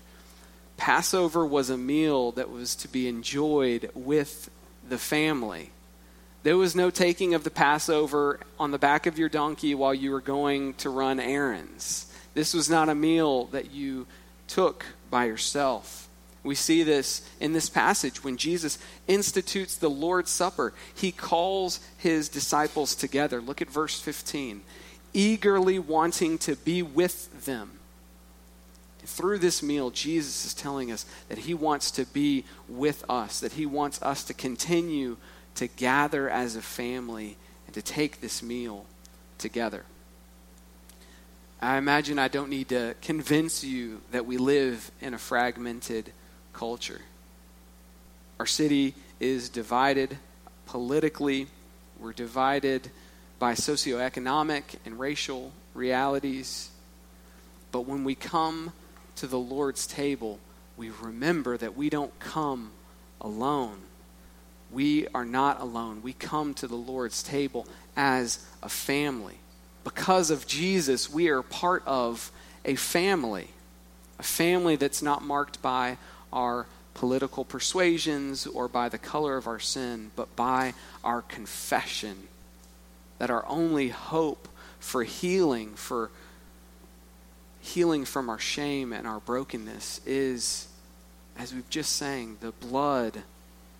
Passover 0.76 1.44
was 1.44 1.70
a 1.70 1.76
meal 1.76 2.32
that 2.32 2.50
was 2.50 2.74
to 2.76 2.88
be 2.88 3.08
enjoyed 3.08 3.90
with 3.94 4.50
the 4.88 4.98
family. 4.98 5.70
There 6.44 6.56
was 6.56 6.74
no 6.74 6.90
taking 6.90 7.34
of 7.34 7.44
the 7.44 7.50
Passover 7.50 8.40
on 8.58 8.70
the 8.70 8.78
back 8.78 9.06
of 9.06 9.18
your 9.18 9.28
donkey 9.28 9.74
while 9.74 9.92
you 9.92 10.12
were 10.12 10.20
going 10.20 10.74
to 10.74 10.88
run 10.88 11.20
errands. 11.20 12.06
This 12.34 12.54
was 12.54 12.70
not 12.70 12.88
a 12.88 12.94
meal 12.94 13.46
that 13.46 13.72
you 13.72 14.06
took 14.46 14.86
by 15.10 15.26
yourself. 15.26 16.07
We 16.42 16.54
see 16.54 16.82
this 16.82 17.28
in 17.40 17.52
this 17.52 17.68
passage 17.68 18.22
when 18.22 18.36
Jesus 18.36 18.78
institutes 19.06 19.76
the 19.76 19.90
Lord's 19.90 20.30
Supper. 20.30 20.72
He 20.94 21.12
calls 21.12 21.80
his 21.98 22.28
disciples 22.28 22.94
together. 22.94 23.40
Look 23.40 23.60
at 23.60 23.70
verse 23.70 24.00
15. 24.00 24.62
Eagerly 25.12 25.78
wanting 25.78 26.38
to 26.38 26.56
be 26.56 26.82
with 26.82 27.44
them. 27.44 27.72
Through 29.04 29.38
this 29.38 29.62
meal, 29.62 29.90
Jesus 29.90 30.44
is 30.44 30.54
telling 30.54 30.92
us 30.92 31.06
that 31.28 31.38
he 31.38 31.54
wants 31.54 31.90
to 31.92 32.04
be 32.04 32.44
with 32.68 33.04
us, 33.08 33.40
that 33.40 33.52
he 33.52 33.64
wants 33.64 34.00
us 34.02 34.22
to 34.24 34.34
continue 34.34 35.16
to 35.54 35.66
gather 35.66 36.28
as 36.28 36.56
a 36.56 36.62
family 36.62 37.36
and 37.66 37.74
to 37.74 37.82
take 37.82 38.20
this 38.20 38.42
meal 38.42 38.84
together. 39.38 39.84
I 41.60 41.78
imagine 41.78 42.18
I 42.18 42.28
don't 42.28 42.50
need 42.50 42.68
to 42.68 42.94
convince 43.02 43.64
you 43.64 44.02
that 44.12 44.26
we 44.26 44.36
live 44.36 44.90
in 45.00 45.14
a 45.14 45.18
fragmented 45.18 46.12
culture. 46.58 47.00
Our 48.40 48.46
city 48.46 48.94
is 49.20 49.48
divided 49.48 50.18
politically, 50.66 51.46
we're 52.00 52.12
divided 52.12 52.90
by 53.38 53.52
socioeconomic 53.54 54.62
and 54.84 54.98
racial 54.98 55.52
realities. 55.72 56.70
But 57.70 57.82
when 57.82 58.02
we 58.02 58.16
come 58.16 58.72
to 59.16 59.28
the 59.28 59.38
Lord's 59.38 59.86
table, 59.86 60.40
we 60.76 60.90
remember 60.90 61.56
that 61.56 61.76
we 61.76 61.90
don't 61.90 62.18
come 62.18 62.72
alone. 63.20 63.78
We 64.72 65.06
are 65.14 65.24
not 65.24 65.60
alone. 65.60 66.02
We 66.02 66.12
come 66.12 66.54
to 66.54 66.66
the 66.66 66.74
Lord's 66.74 67.22
table 67.22 67.68
as 67.96 68.44
a 68.64 68.68
family. 68.68 69.38
Because 69.84 70.30
of 70.32 70.48
Jesus, 70.48 71.08
we 71.08 71.28
are 71.28 71.42
part 71.42 71.84
of 71.86 72.32
a 72.64 72.74
family, 72.74 73.48
a 74.18 74.24
family 74.24 74.74
that's 74.74 75.02
not 75.02 75.22
marked 75.22 75.62
by 75.62 75.98
our 76.32 76.66
political 76.94 77.44
persuasions 77.44 78.46
or 78.46 78.68
by 78.68 78.88
the 78.88 78.98
color 78.98 79.36
of 79.36 79.46
our 79.46 79.60
sin, 79.60 80.10
but 80.16 80.34
by 80.34 80.74
our 81.04 81.22
confession 81.22 82.28
that 83.18 83.30
our 83.30 83.46
only 83.46 83.88
hope 83.88 84.48
for 84.80 85.04
healing, 85.04 85.74
for 85.74 86.10
healing 87.60 88.04
from 88.04 88.28
our 88.28 88.38
shame 88.38 88.92
and 88.92 89.06
our 89.06 89.20
brokenness 89.20 90.00
is, 90.06 90.68
as 91.36 91.54
we've 91.54 91.68
just 91.70 91.94
sang, 91.94 92.36
the 92.40 92.52
blood 92.52 93.22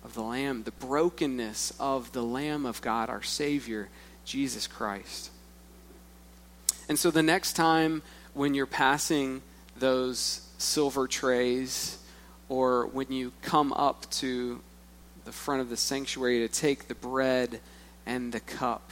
of 0.03 0.13
the 0.13 0.21
Lamb, 0.21 0.63
the 0.63 0.71
brokenness 0.71 1.73
of 1.79 2.11
the 2.11 2.23
Lamb 2.23 2.65
of 2.65 2.81
God, 2.81 3.09
our 3.09 3.23
Savior, 3.23 3.89
Jesus 4.25 4.67
Christ. 4.67 5.31
And 6.87 6.97
so 6.97 7.11
the 7.11 7.23
next 7.23 7.53
time 7.53 8.01
when 8.33 8.53
you're 8.53 8.65
passing 8.65 9.41
those 9.77 10.41
silver 10.57 11.07
trays, 11.07 11.98
or 12.49 12.87
when 12.87 13.11
you 13.11 13.31
come 13.41 13.71
up 13.73 14.09
to 14.09 14.59
the 15.25 15.31
front 15.31 15.61
of 15.61 15.69
the 15.69 15.77
sanctuary 15.77 16.39
to 16.39 16.47
take 16.47 16.87
the 16.87 16.95
bread 16.95 17.59
and 18.05 18.33
the 18.33 18.39
cup, 18.39 18.91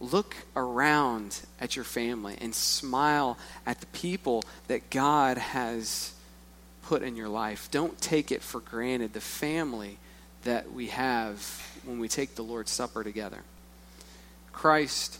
look 0.00 0.34
around 0.56 1.40
at 1.60 1.76
your 1.76 1.84
family 1.84 2.36
and 2.40 2.54
smile 2.54 3.36
at 3.66 3.80
the 3.80 3.86
people 3.86 4.42
that 4.68 4.90
God 4.90 5.36
has 5.38 6.14
put 6.82 7.02
in 7.02 7.16
your 7.16 7.28
life. 7.28 7.68
Don't 7.70 8.00
take 8.00 8.32
it 8.32 8.42
for 8.42 8.60
granted, 8.60 9.12
the 9.12 9.20
family 9.20 9.98
that 10.44 10.72
we 10.72 10.86
have 10.86 11.38
when 11.84 11.98
we 11.98 12.08
take 12.08 12.34
the 12.34 12.42
Lord's 12.42 12.70
Supper 12.70 13.04
together. 13.04 13.42
Christ 14.52 15.18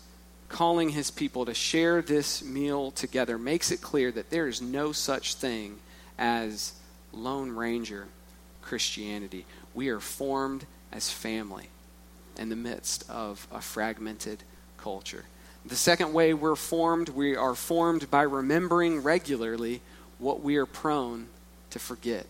calling 0.48 0.88
his 0.90 1.10
people 1.10 1.44
to 1.44 1.52
share 1.52 2.00
this 2.00 2.42
meal 2.42 2.90
together 2.90 3.36
makes 3.36 3.70
it 3.70 3.82
clear 3.82 4.10
that 4.10 4.30
there 4.30 4.48
is 4.48 4.62
no 4.62 4.92
such 4.92 5.34
thing 5.34 5.78
as 6.18 6.72
Lone 7.12 7.50
Ranger 7.50 8.08
Christianity. 8.62 9.46
We 9.74 9.88
are 9.88 10.00
formed 10.00 10.66
as 10.92 11.10
family 11.10 11.68
in 12.38 12.48
the 12.48 12.56
midst 12.56 13.08
of 13.10 13.46
a 13.52 13.60
fragmented 13.60 14.42
culture. 14.76 15.24
The 15.64 15.76
second 15.76 16.12
way 16.12 16.34
we're 16.34 16.56
formed, 16.56 17.08
we 17.10 17.36
are 17.36 17.54
formed 17.54 18.10
by 18.10 18.22
remembering 18.22 19.02
regularly 19.02 19.80
what 20.18 20.42
we 20.42 20.56
are 20.56 20.66
prone 20.66 21.28
to 21.70 21.78
forget. 21.78 22.26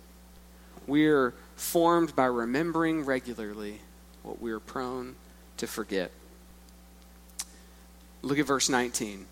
We 0.86 1.06
are 1.06 1.34
formed 1.56 2.16
by 2.16 2.24
remembering 2.24 3.04
regularly 3.04 3.80
what 4.22 4.40
we 4.40 4.50
are 4.52 4.60
prone 4.60 5.16
to 5.58 5.66
forget. 5.66 6.10
Look 8.22 8.38
at 8.38 8.46
verse 8.46 8.68
19. 8.68 9.26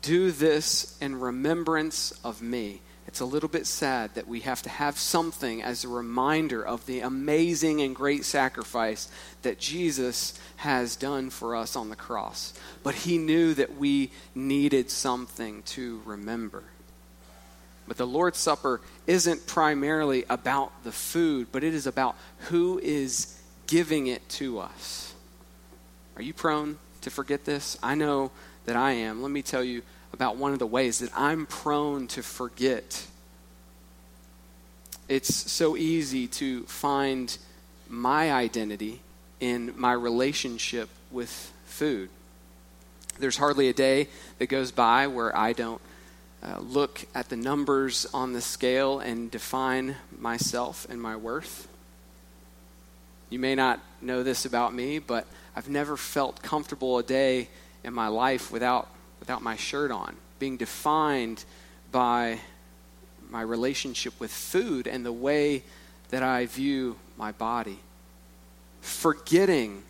Do 0.00 0.30
this 0.30 0.96
in 1.00 1.20
remembrance 1.20 2.12
of 2.24 2.40
me. 2.42 2.80
It's 3.06 3.20
a 3.20 3.24
little 3.26 3.48
bit 3.48 3.66
sad 3.66 4.14
that 4.14 4.28
we 4.28 4.40
have 4.40 4.62
to 4.62 4.68
have 4.70 4.96
something 4.96 5.62
as 5.62 5.84
a 5.84 5.88
reminder 5.88 6.64
of 6.64 6.86
the 6.86 7.00
amazing 7.00 7.82
and 7.82 7.94
great 7.94 8.24
sacrifice 8.24 9.08
that 9.42 9.58
Jesus 9.58 10.38
has 10.56 10.96
done 10.96 11.28
for 11.30 11.56
us 11.56 11.76
on 11.76 11.90
the 11.90 11.96
cross. 11.96 12.54
But 12.82 12.94
he 12.94 13.18
knew 13.18 13.54
that 13.54 13.76
we 13.76 14.10
needed 14.34 14.90
something 14.90 15.62
to 15.64 16.00
remember. 16.04 16.62
But 17.88 17.96
the 17.96 18.06
Lord's 18.06 18.38
Supper 18.38 18.80
isn't 19.06 19.46
primarily 19.46 20.24
about 20.30 20.84
the 20.84 20.92
food, 20.92 21.48
but 21.50 21.64
it 21.64 21.74
is 21.74 21.86
about 21.86 22.16
who 22.48 22.78
is 22.78 23.38
giving 23.66 24.06
it 24.06 24.26
to 24.30 24.60
us. 24.60 25.12
Are 26.16 26.22
you 26.22 26.32
prone 26.32 26.78
to 27.00 27.10
forget 27.10 27.44
this? 27.44 27.76
I 27.82 27.94
know 27.96 28.30
that 28.64 28.76
I 28.76 28.92
am. 28.92 29.22
Let 29.22 29.32
me 29.32 29.42
tell 29.42 29.64
you 29.64 29.82
about 30.12 30.36
one 30.36 30.52
of 30.52 30.58
the 30.58 30.66
ways 30.66 30.98
that 30.98 31.10
I'm 31.16 31.46
prone 31.46 32.06
to 32.08 32.22
forget. 32.22 33.06
It's 35.08 35.34
so 35.34 35.76
easy 35.76 36.26
to 36.28 36.64
find 36.64 37.36
my 37.88 38.32
identity 38.32 39.00
in 39.40 39.74
my 39.76 39.92
relationship 39.92 40.88
with 41.10 41.52
food. 41.66 42.08
There's 43.18 43.36
hardly 43.36 43.68
a 43.68 43.72
day 43.72 44.08
that 44.38 44.46
goes 44.46 44.70
by 44.70 45.06
where 45.06 45.36
I 45.36 45.52
don't 45.52 45.80
uh, 46.42 46.58
look 46.60 47.04
at 47.14 47.28
the 47.28 47.36
numbers 47.36 48.06
on 48.14 48.32
the 48.32 48.40
scale 48.40 48.98
and 48.98 49.30
define 49.30 49.96
myself 50.18 50.86
and 50.88 51.00
my 51.00 51.16
worth. 51.16 51.68
You 53.30 53.38
may 53.38 53.54
not 53.54 53.80
know 54.00 54.22
this 54.22 54.44
about 54.44 54.74
me, 54.74 54.98
but 54.98 55.26
I've 55.54 55.68
never 55.68 55.96
felt 55.96 56.42
comfortable 56.42 56.98
a 56.98 57.02
day 57.02 57.48
in 57.84 57.94
my 57.94 58.08
life 58.08 58.50
without 58.50 58.88
without 59.22 59.40
my 59.40 59.54
shirt 59.54 59.92
on, 59.92 60.16
being 60.40 60.56
defined 60.56 61.44
by 61.92 62.40
my 63.30 63.40
relationship 63.40 64.12
with 64.18 64.32
food 64.32 64.88
and 64.88 65.06
the 65.06 65.12
way 65.12 65.62
that 66.08 66.24
I 66.24 66.46
view 66.46 66.96
my 67.16 67.30
body. 67.30 67.78
Forgetting 68.80 69.84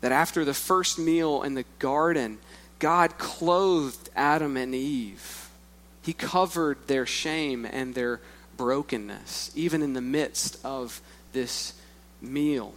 That 0.00 0.12
after 0.12 0.46
the 0.46 0.54
first 0.54 0.98
meal 0.98 1.42
in 1.42 1.52
the 1.52 1.66
garden, 1.78 2.38
God 2.78 3.18
clothed 3.18 4.08
Adam 4.16 4.56
and 4.56 4.74
Eve. 4.74 5.50
He 6.00 6.14
covered 6.14 6.78
their 6.86 7.04
shame 7.04 7.66
and 7.66 7.94
their 7.94 8.22
brokenness, 8.56 9.52
even 9.54 9.82
in 9.82 9.92
the 9.92 10.00
midst 10.00 10.56
of 10.64 11.02
this 11.34 11.74
meal. 12.22 12.72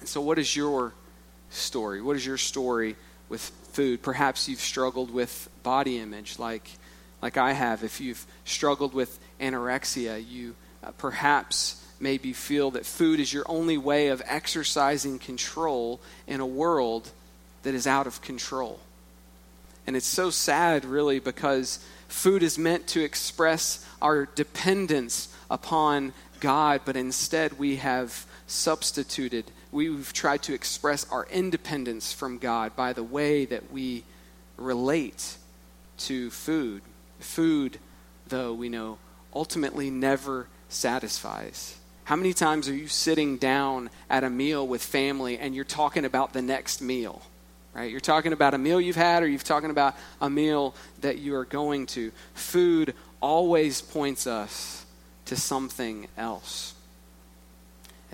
And 0.00 0.08
so, 0.08 0.22
what 0.22 0.38
is 0.38 0.56
your 0.56 0.94
story? 1.50 2.00
What 2.00 2.16
is 2.16 2.24
your 2.24 2.38
story 2.38 2.96
with 3.28 3.52
food? 3.76 4.00
Perhaps 4.00 4.48
you've 4.48 4.60
struggled 4.60 5.10
with 5.12 5.50
body 5.62 5.98
image, 5.98 6.38
like, 6.38 6.66
like 7.20 7.36
I 7.36 7.52
have. 7.52 7.84
If 7.84 8.00
you've 8.00 8.24
struggled 8.46 8.94
with 8.94 9.18
anorexia, 9.38 10.24
you 10.26 10.54
uh, 10.82 10.92
perhaps 10.92 11.84
maybe 12.00 12.32
feel 12.32 12.70
that 12.70 12.86
food 12.86 13.20
is 13.20 13.34
your 13.34 13.44
only 13.46 13.76
way 13.76 14.08
of 14.08 14.22
exercising 14.24 15.18
control 15.18 16.00
in 16.26 16.40
a 16.40 16.46
world 16.46 17.10
that 17.64 17.74
is 17.74 17.86
out 17.86 18.06
of 18.06 18.22
control. 18.22 18.80
And 19.86 19.94
it's 19.94 20.06
so 20.06 20.30
sad, 20.30 20.86
really, 20.86 21.18
because 21.18 21.78
food 22.08 22.42
is 22.42 22.56
meant 22.56 22.86
to 22.88 23.04
express 23.04 23.84
our 24.00 24.24
dependence 24.24 25.28
upon 25.50 26.14
God, 26.40 26.80
but 26.86 26.96
instead 26.96 27.58
we 27.58 27.76
have 27.76 28.24
substituted, 28.46 29.50
we've 29.72 30.12
tried 30.12 30.42
to 30.44 30.54
express 30.54 31.08
our 31.10 31.26
independence 31.30 32.12
from 32.12 32.38
God 32.38 32.76
by 32.76 32.92
the 32.92 33.02
way 33.02 33.44
that 33.44 33.72
we 33.72 34.04
relate 34.56 35.36
to 35.98 36.30
food. 36.30 36.82
Food, 37.20 37.78
though, 38.28 38.52
we 38.54 38.68
know, 38.68 38.98
ultimately 39.34 39.90
never 39.90 40.46
satisfies. 40.68 41.78
How 42.04 42.14
many 42.14 42.32
times 42.32 42.68
are 42.68 42.74
you 42.74 42.86
sitting 42.86 43.36
down 43.36 43.90
at 44.08 44.22
a 44.22 44.30
meal 44.30 44.66
with 44.66 44.82
family 44.82 45.38
and 45.38 45.54
you're 45.54 45.64
talking 45.64 46.04
about 46.04 46.32
the 46.32 46.42
next 46.42 46.80
meal? 46.80 47.20
Right? 47.74 47.90
You're 47.90 48.00
talking 48.00 48.32
about 48.32 48.54
a 48.54 48.58
meal 48.58 48.80
you've 48.80 48.96
had 48.96 49.22
or 49.22 49.26
you're 49.26 49.38
talking 49.38 49.70
about 49.70 49.96
a 50.20 50.30
meal 50.30 50.74
that 51.00 51.18
you 51.18 51.34
are 51.34 51.44
going 51.44 51.86
to. 51.86 52.12
Food 52.32 52.94
always 53.20 53.82
points 53.82 54.26
us 54.26 54.86
to 55.26 55.36
something 55.36 56.06
else. 56.16 56.75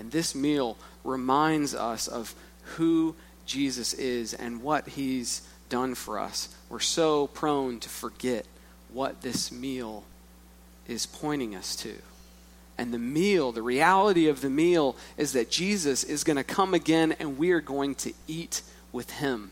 And 0.03 0.11
this 0.11 0.35
meal 0.35 0.77
reminds 1.05 1.73
us 1.73 2.09
of 2.09 2.35
who 2.75 3.15
Jesus 3.45 3.93
is 3.93 4.33
and 4.33 4.61
what 4.61 4.85
he's 4.85 5.47
done 5.69 5.95
for 5.95 6.19
us. 6.19 6.53
We're 6.67 6.81
so 6.81 7.27
prone 7.27 7.79
to 7.79 7.87
forget 7.87 8.45
what 8.91 9.21
this 9.21 9.49
meal 9.49 10.03
is 10.89 11.05
pointing 11.05 11.55
us 11.55 11.77
to. 11.77 11.93
And 12.77 12.93
the 12.93 12.99
meal, 12.99 13.53
the 13.53 13.61
reality 13.61 14.27
of 14.27 14.41
the 14.41 14.49
meal, 14.49 14.97
is 15.15 15.31
that 15.31 15.49
Jesus 15.49 16.03
is 16.03 16.25
going 16.25 16.35
to 16.35 16.43
come 16.43 16.73
again 16.73 17.13
and 17.17 17.37
we 17.37 17.51
are 17.51 17.61
going 17.61 17.95
to 17.95 18.11
eat 18.27 18.61
with 18.91 19.09
him. 19.09 19.51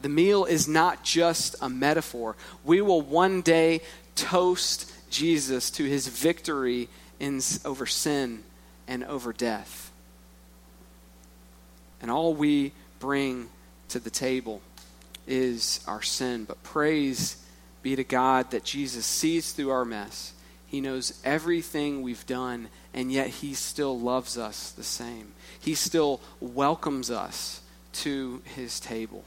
The 0.00 0.08
meal 0.08 0.44
is 0.44 0.68
not 0.68 1.02
just 1.02 1.56
a 1.60 1.68
metaphor. 1.68 2.36
We 2.64 2.82
will 2.82 3.02
one 3.02 3.40
day 3.40 3.80
toast 4.14 4.92
Jesus 5.10 5.72
to 5.72 5.82
his 5.82 6.06
victory 6.06 6.88
in, 7.18 7.40
over 7.64 7.84
sin 7.84 8.44
and 8.90 9.04
over 9.04 9.32
death. 9.32 9.92
And 12.02 12.10
all 12.10 12.34
we 12.34 12.72
bring 12.98 13.48
to 13.90 14.00
the 14.00 14.10
table 14.10 14.60
is 15.28 15.82
our 15.86 16.02
sin. 16.02 16.44
But 16.44 16.62
praise 16.64 17.42
be 17.82 17.96
to 17.96 18.04
God 18.04 18.50
that 18.50 18.64
Jesus 18.64 19.06
sees 19.06 19.52
through 19.52 19.70
our 19.70 19.84
mess. 19.84 20.34
He 20.66 20.80
knows 20.80 21.18
everything 21.24 22.02
we've 22.02 22.26
done, 22.26 22.68
and 22.92 23.10
yet 23.12 23.28
He 23.28 23.54
still 23.54 23.98
loves 23.98 24.36
us 24.36 24.72
the 24.72 24.82
same. 24.82 25.32
He 25.60 25.74
still 25.74 26.20
welcomes 26.40 27.10
us 27.10 27.62
to 27.92 28.42
His 28.44 28.80
table. 28.80 29.24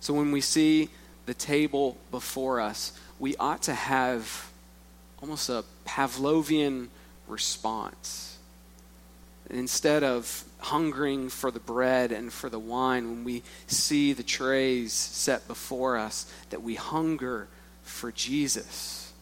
So 0.00 0.12
when 0.12 0.32
we 0.32 0.40
see 0.40 0.88
the 1.26 1.34
table 1.34 1.96
before 2.10 2.60
us, 2.60 2.98
we 3.18 3.36
ought 3.36 3.62
to 3.62 3.74
have 3.74 4.50
almost 5.20 5.48
a 5.48 5.64
Pavlovian 5.84 6.88
response. 7.28 8.38
Instead 9.48 10.02
of 10.02 10.44
hungering 10.58 11.28
for 11.28 11.50
the 11.50 11.60
bread 11.60 12.10
and 12.10 12.32
for 12.32 12.48
the 12.48 12.58
wine, 12.58 13.08
when 13.08 13.24
we 13.24 13.42
see 13.66 14.12
the 14.12 14.22
trays 14.22 14.92
set 14.92 15.46
before 15.46 15.96
us, 15.96 16.30
that 16.50 16.62
we 16.62 16.74
hunger 16.74 17.48
for 17.82 18.10
Jesus. 18.10 19.12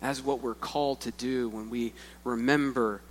That's 0.00 0.24
what 0.24 0.40
we're 0.40 0.54
called 0.54 1.00
to 1.02 1.10
do 1.10 1.48
when 1.50 1.68
we 1.68 1.92
remember 2.24 3.02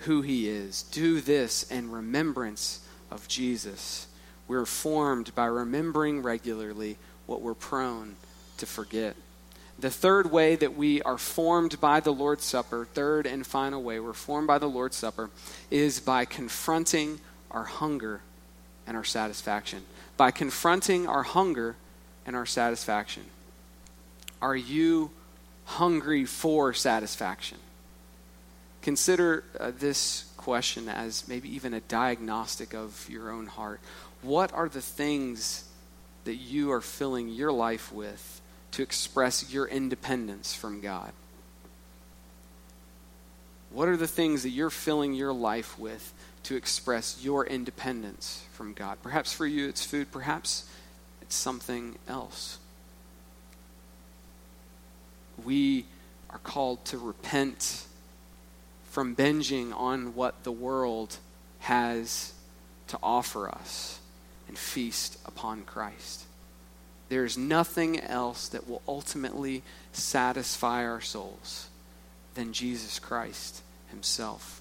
who 0.00 0.22
he 0.22 0.48
is. 0.48 0.82
Do 0.84 1.20
this 1.20 1.64
in 1.64 1.90
remembrance 1.90 2.86
of 3.10 3.26
Jesus. 3.26 4.06
We're 4.46 4.66
formed 4.66 5.34
by 5.34 5.46
remembering 5.46 6.22
regularly 6.22 6.98
what 7.26 7.42
we're 7.42 7.54
prone 7.54 8.16
to 8.58 8.66
forget. 8.66 9.16
The 9.78 9.90
third 9.90 10.30
way 10.30 10.56
that 10.56 10.74
we 10.74 11.02
are 11.02 11.18
formed 11.18 11.80
by 11.80 12.00
the 12.00 12.12
Lord's 12.12 12.44
Supper, 12.44 12.86
third 12.94 13.26
and 13.26 13.46
final 13.46 13.82
way 13.82 14.00
we're 14.00 14.14
formed 14.14 14.46
by 14.46 14.58
the 14.58 14.68
Lord's 14.68 14.96
Supper, 14.96 15.30
is 15.70 16.00
by 16.00 16.24
confronting 16.24 17.20
our 17.50 17.64
hunger 17.64 18.22
and 18.86 18.96
our 18.96 19.04
satisfaction. 19.04 19.82
By 20.16 20.30
confronting 20.30 21.06
our 21.06 21.24
hunger 21.24 21.76
and 22.24 22.34
our 22.34 22.46
satisfaction. 22.46 23.24
Are 24.40 24.56
you 24.56 25.10
hungry 25.64 26.24
for 26.24 26.72
satisfaction? 26.72 27.58
Consider 28.80 29.44
uh, 29.58 29.72
this 29.78 30.30
question 30.36 30.88
as 30.88 31.26
maybe 31.28 31.54
even 31.54 31.74
a 31.74 31.80
diagnostic 31.80 32.72
of 32.72 33.06
your 33.10 33.30
own 33.30 33.46
heart. 33.46 33.80
What 34.22 34.52
are 34.52 34.68
the 34.68 34.80
things 34.80 35.68
that 36.24 36.36
you 36.36 36.72
are 36.72 36.80
filling 36.80 37.28
your 37.28 37.52
life 37.52 37.92
with 37.92 38.40
to 38.76 38.82
express 38.82 39.50
your 39.50 39.66
independence 39.66 40.54
from 40.54 40.82
God? 40.82 41.10
What 43.70 43.88
are 43.88 43.96
the 43.96 44.06
things 44.06 44.42
that 44.42 44.50
you're 44.50 44.68
filling 44.68 45.14
your 45.14 45.32
life 45.32 45.78
with 45.78 46.12
to 46.42 46.56
express 46.56 47.18
your 47.22 47.46
independence 47.46 48.44
from 48.52 48.74
God? 48.74 48.98
Perhaps 49.02 49.32
for 49.32 49.46
you 49.46 49.66
it's 49.66 49.82
food, 49.82 50.12
perhaps 50.12 50.68
it's 51.22 51.34
something 51.34 51.96
else. 52.06 52.58
We 55.42 55.86
are 56.28 56.38
called 56.38 56.84
to 56.86 56.98
repent 56.98 57.86
from 58.90 59.16
binging 59.16 59.74
on 59.74 60.14
what 60.14 60.44
the 60.44 60.52
world 60.52 61.16
has 61.60 62.34
to 62.88 62.98
offer 63.02 63.48
us 63.48 64.00
and 64.48 64.58
feast 64.58 65.16
upon 65.24 65.62
Christ. 65.62 66.25
There 67.08 67.24
is 67.24 67.38
nothing 67.38 68.00
else 68.00 68.48
that 68.48 68.68
will 68.68 68.82
ultimately 68.88 69.62
satisfy 69.92 70.84
our 70.84 71.00
souls 71.00 71.68
than 72.34 72.52
Jesus 72.52 72.98
Christ 72.98 73.62
Himself. 73.90 74.60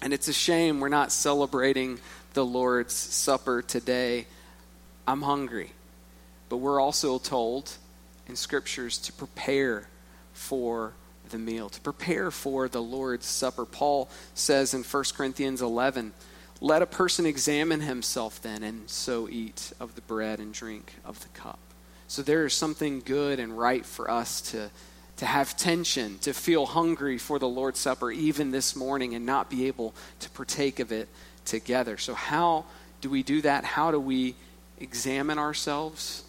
And 0.00 0.12
it's 0.12 0.28
a 0.28 0.32
shame 0.32 0.80
we're 0.80 0.88
not 0.88 1.12
celebrating 1.12 1.98
the 2.34 2.44
Lord's 2.44 2.94
Supper 2.94 3.62
today. 3.62 4.26
I'm 5.06 5.22
hungry. 5.22 5.72
But 6.48 6.58
we're 6.58 6.80
also 6.80 7.18
told 7.18 7.72
in 8.28 8.36
scriptures 8.36 8.98
to 8.98 9.12
prepare 9.12 9.88
for 10.32 10.92
the 11.30 11.38
meal, 11.38 11.68
to 11.68 11.80
prepare 11.80 12.30
for 12.30 12.68
the 12.68 12.82
Lord's 12.82 13.26
Supper. 13.26 13.64
Paul 13.64 14.08
says 14.34 14.74
in 14.74 14.82
1 14.82 15.04
Corinthians 15.16 15.62
11, 15.62 16.12
let 16.60 16.82
a 16.82 16.86
person 16.86 17.26
examine 17.26 17.80
himself 17.80 18.40
then, 18.40 18.62
and 18.62 18.88
so 18.88 19.28
eat 19.28 19.72
of 19.78 19.94
the 19.94 20.00
bread 20.02 20.38
and 20.38 20.54
drink 20.54 20.94
of 21.04 21.20
the 21.20 21.28
cup. 21.28 21.58
So 22.08 22.22
there 22.22 22.46
is 22.46 22.54
something 22.54 23.00
good 23.00 23.38
and 23.40 23.58
right 23.58 23.84
for 23.84 24.10
us 24.10 24.40
to, 24.52 24.70
to 25.18 25.26
have 25.26 25.56
tension, 25.56 26.18
to 26.20 26.32
feel 26.32 26.64
hungry 26.64 27.18
for 27.18 27.38
the 27.38 27.48
Lord's 27.48 27.80
Supper 27.80 28.10
even 28.10 28.52
this 28.52 28.74
morning 28.74 29.14
and 29.14 29.26
not 29.26 29.50
be 29.50 29.66
able 29.66 29.94
to 30.20 30.30
partake 30.30 30.80
of 30.80 30.92
it 30.92 31.08
together. 31.44 31.98
So, 31.98 32.14
how 32.14 32.64
do 33.00 33.10
we 33.10 33.22
do 33.22 33.42
that? 33.42 33.64
How 33.64 33.90
do 33.90 34.00
we 34.00 34.34
examine 34.80 35.38
ourselves? 35.38 36.22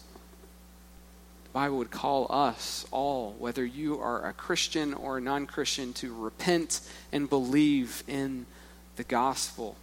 The 1.44 1.50
Bible 1.50 1.78
would 1.78 1.90
call 1.90 2.26
us 2.28 2.84
all, 2.90 3.34
whether 3.38 3.64
you 3.64 3.98
are 4.00 4.26
a 4.26 4.32
Christian 4.34 4.92
or 4.92 5.18
a 5.18 5.20
non 5.20 5.46
Christian, 5.46 5.94
to 5.94 6.14
repent 6.14 6.80
and 7.12 7.30
believe 7.30 8.02
in 8.06 8.44
the 8.96 9.04
gospel 9.04 9.76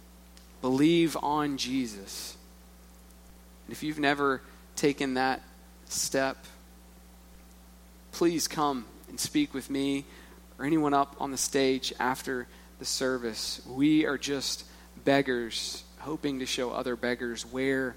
Believe 0.60 1.16
on 1.22 1.56
Jesus. 1.56 2.36
And 3.66 3.72
if 3.72 3.82
you've 3.82 3.98
never 3.98 4.42
taken 4.74 5.14
that 5.14 5.42
step, 5.86 6.44
please 8.12 8.48
come 8.48 8.84
and 9.08 9.18
speak 9.20 9.54
with 9.54 9.70
me 9.70 10.04
or 10.58 10.64
anyone 10.64 10.94
up 10.94 11.16
on 11.20 11.30
the 11.30 11.36
stage 11.36 11.92
after 12.00 12.46
the 12.78 12.84
service. 12.84 13.60
We 13.66 14.06
are 14.06 14.18
just 14.18 14.64
beggars, 15.04 15.84
hoping 15.98 16.40
to 16.40 16.46
show 16.46 16.70
other 16.70 16.96
beggars 16.96 17.44
where 17.44 17.96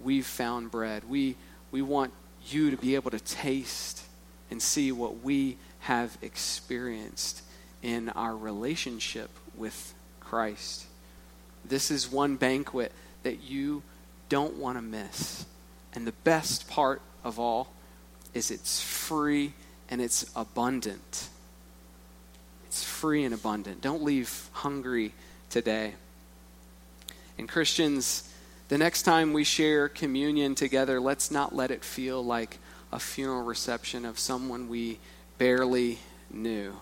we've 0.00 0.26
found 0.26 0.70
bread. 0.70 1.04
We, 1.08 1.36
we 1.70 1.82
want 1.82 2.12
you 2.46 2.70
to 2.70 2.76
be 2.76 2.94
able 2.94 3.10
to 3.10 3.20
taste 3.20 4.02
and 4.50 4.62
see 4.62 4.92
what 4.92 5.22
we 5.22 5.56
have 5.80 6.16
experienced 6.22 7.42
in 7.82 8.08
our 8.10 8.36
relationship 8.36 9.30
with 9.56 9.94
Christ. 10.20 10.85
This 11.68 11.90
is 11.90 12.10
one 12.10 12.36
banquet 12.36 12.92
that 13.22 13.42
you 13.42 13.82
don't 14.28 14.56
want 14.56 14.78
to 14.78 14.82
miss. 14.82 15.46
And 15.94 16.06
the 16.06 16.12
best 16.24 16.68
part 16.68 17.00
of 17.24 17.38
all 17.38 17.68
is 18.34 18.50
it's 18.50 18.80
free 18.80 19.54
and 19.88 20.00
it's 20.00 20.30
abundant. 20.36 21.28
It's 22.66 22.84
free 22.84 23.24
and 23.24 23.34
abundant. 23.34 23.80
Don't 23.80 24.02
leave 24.02 24.48
hungry 24.52 25.12
today. 25.48 25.94
And 27.38 27.48
Christians, 27.48 28.30
the 28.68 28.78
next 28.78 29.02
time 29.02 29.32
we 29.32 29.44
share 29.44 29.88
communion 29.88 30.54
together, 30.54 31.00
let's 31.00 31.30
not 31.30 31.54
let 31.54 31.70
it 31.70 31.84
feel 31.84 32.24
like 32.24 32.58
a 32.92 32.98
funeral 32.98 33.42
reception 33.42 34.04
of 34.04 34.18
someone 34.18 34.68
we 34.68 34.98
barely 35.38 35.98
knew. 36.30 36.74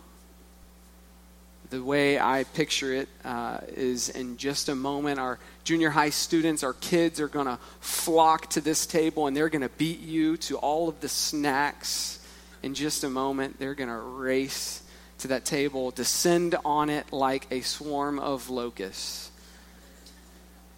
The 1.74 1.82
way 1.82 2.20
I 2.20 2.44
picture 2.44 2.94
it 2.94 3.08
uh, 3.24 3.58
is 3.66 4.08
in 4.08 4.36
just 4.36 4.68
a 4.68 4.76
moment, 4.76 5.18
our 5.18 5.40
junior 5.64 5.90
high 5.90 6.10
students, 6.10 6.62
our 6.62 6.74
kids 6.74 7.18
are 7.18 7.26
going 7.26 7.46
to 7.46 7.58
flock 7.80 8.48
to 8.50 8.60
this 8.60 8.86
table 8.86 9.26
and 9.26 9.36
they're 9.36 9.48
going 9.48 9.62
to 9.62 9.68
beat 9.70 9.98
you 9.98 10.36
to 10.36 10.56
all 10.56 10.88
of 10.88 11.00
the 11.00 11.08
snacks. 11.08 12.24
In 12.62 12.74
just 12.74 13.02
a 13.02 13.10
moment, 13.10 13.58
they're 13.58 13.74
going 13.74 13.90
to 13.90 13.96
race 13.96 14.84
to 15.18 15.28
that 15.28 15.44
table, 15.44 15.90
descend 15.90 16.54
on 16.64 16.90
it 16.90 17.12
like 17.12 17.48
a 17.50 17.60
swarm 17.62 18.20
of 18.20 18.50
locusts. 18.50 19.32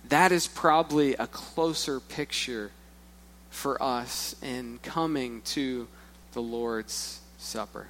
That 0.09 0.33
is 0.33 0.47
probably 0.47 1.13
a 1.17 1.27
closer 1.27 2.01
picture 2.01 2.71
for 3.51 3.83
us 3.83 4.35
in 4.43 4.79
coming 4.83 5.43
to 5.43 5.89
the 6.33 6.41
Lord's 6.41 7.21
Supper. 7.37 7.89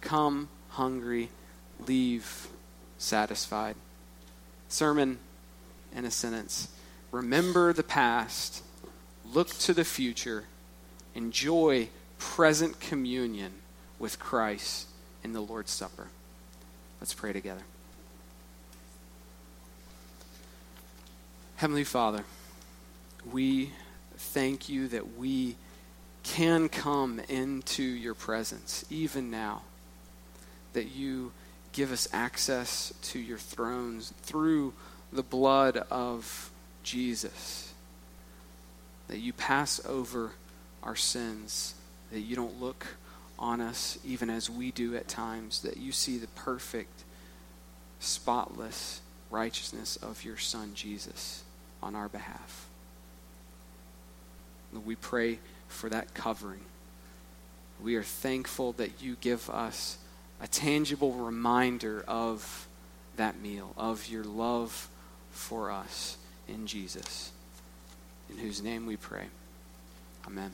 Come 0.00 0.48
hungry, 0.70 1.28
leave 1.86 2.48
satisfied. 2.98 3.76
Sermon 4.68 5.18
in 5.94 6.04
a 6.04 6.10
sentence 6.10 6.68
Remember 7.10 7.74
the 7.74 7.82
past, 7.82 8.62
look 9.32 9.48
to 9.50 9.74
the 9.74 9.84
future, 9.84 10.44
enjoy 11.14 11.88
present 12.18 12.80
communion 12.80 13.52
with 13.98 14.18
Christ 14.18 14.88
in 15.22 15.34
the 15.34 15.42
Lord's 15.42 15.70
Supper. 15.70 16.08
Let's 17.00 17.12
pray 17.12 17.34
together. 17.34 17.62
Heavenly 21.56 21.84
Father, 21.84 22.24
we 23.30 23.72
thank 24.16 24.70
you 24.70 24.88
that 24.88 25.16
we 25.16 25.56
can 26.22 26.70
come 26.70 27.20
into 27.28 27.82
your 27.82 28.14
presence 28.14 28.84
even 28.88 29.30
now, 29.30 29.62
that 30.72 30.92
you 30.92 31.32
give 31.72 31.92
us 31.92 32.08
access 32.12 32.92
to 33.02 33.18
your 33.18 33.38
thrones 33.38 34.12
through 34.22 34.74
the 35.12 35.22
blood 35.22 35.76
of 35.90 36.50
Jesus, 36.82 37.72
that 39.08 39.18
you 39.18 39.32
pass 39.32 39.84
over 39.86 40.32
our 40.82 40.96
sins, 40.96 41.74
that 42.10 42.20
you 42.20 42.36
don't 42.36 42.60
look 42.60 42.86
on 43.38 43.60
us 43.60 43.98
even 44.04 44.30
as 44.30 44.48
we 44.48 44.70
do 44.70 44.94
at 44.96 45.08
times, 45.08 45.62
that 45.62 45.76
you 45.76 45.92
see 45.92 46.18
the 46.18 46.28
perfect, 46.28 47.04
spotless 48.00 49.00
righteousness 49.30 49.96
of 49.96 50.24
your 50.24 50.36
Son, 50.36 50.72
Jesus, 50.74 51.42
on 51.82 51.94
our 51.94 52.08
behalf. 52.08 52.68
We 54.84 54.94
pray 54.94 55.38
for 55.68 55.88
that 55.88 56.14
covering. 56.14 56.60
We 57.82 57.96
are 57.96 58.02
thankful 58.02 58.72
that 58.74 59.02
you 59.02 59.16
give 59.20 59.50
us 59.50 59.98
a 60.42 60.48
tangible 60.48 61.12
reminder 61.12 62.04
of 62.08 62.66
that 63.16 63.40
meal, 63.40 63.72
of 63.76 64.08
your 64.08 64.24
love 64.24 64.88
for 65.30 65.70
us 65.70 66.16
in 66.48 66.66
Jesus, 66.66 67.30
in 68.28 68.38
whose 68.38 68.60
name 68.60 68.84
we 68.84 68.96
pray. 68.96 69.26
Amen. 70.26 70.50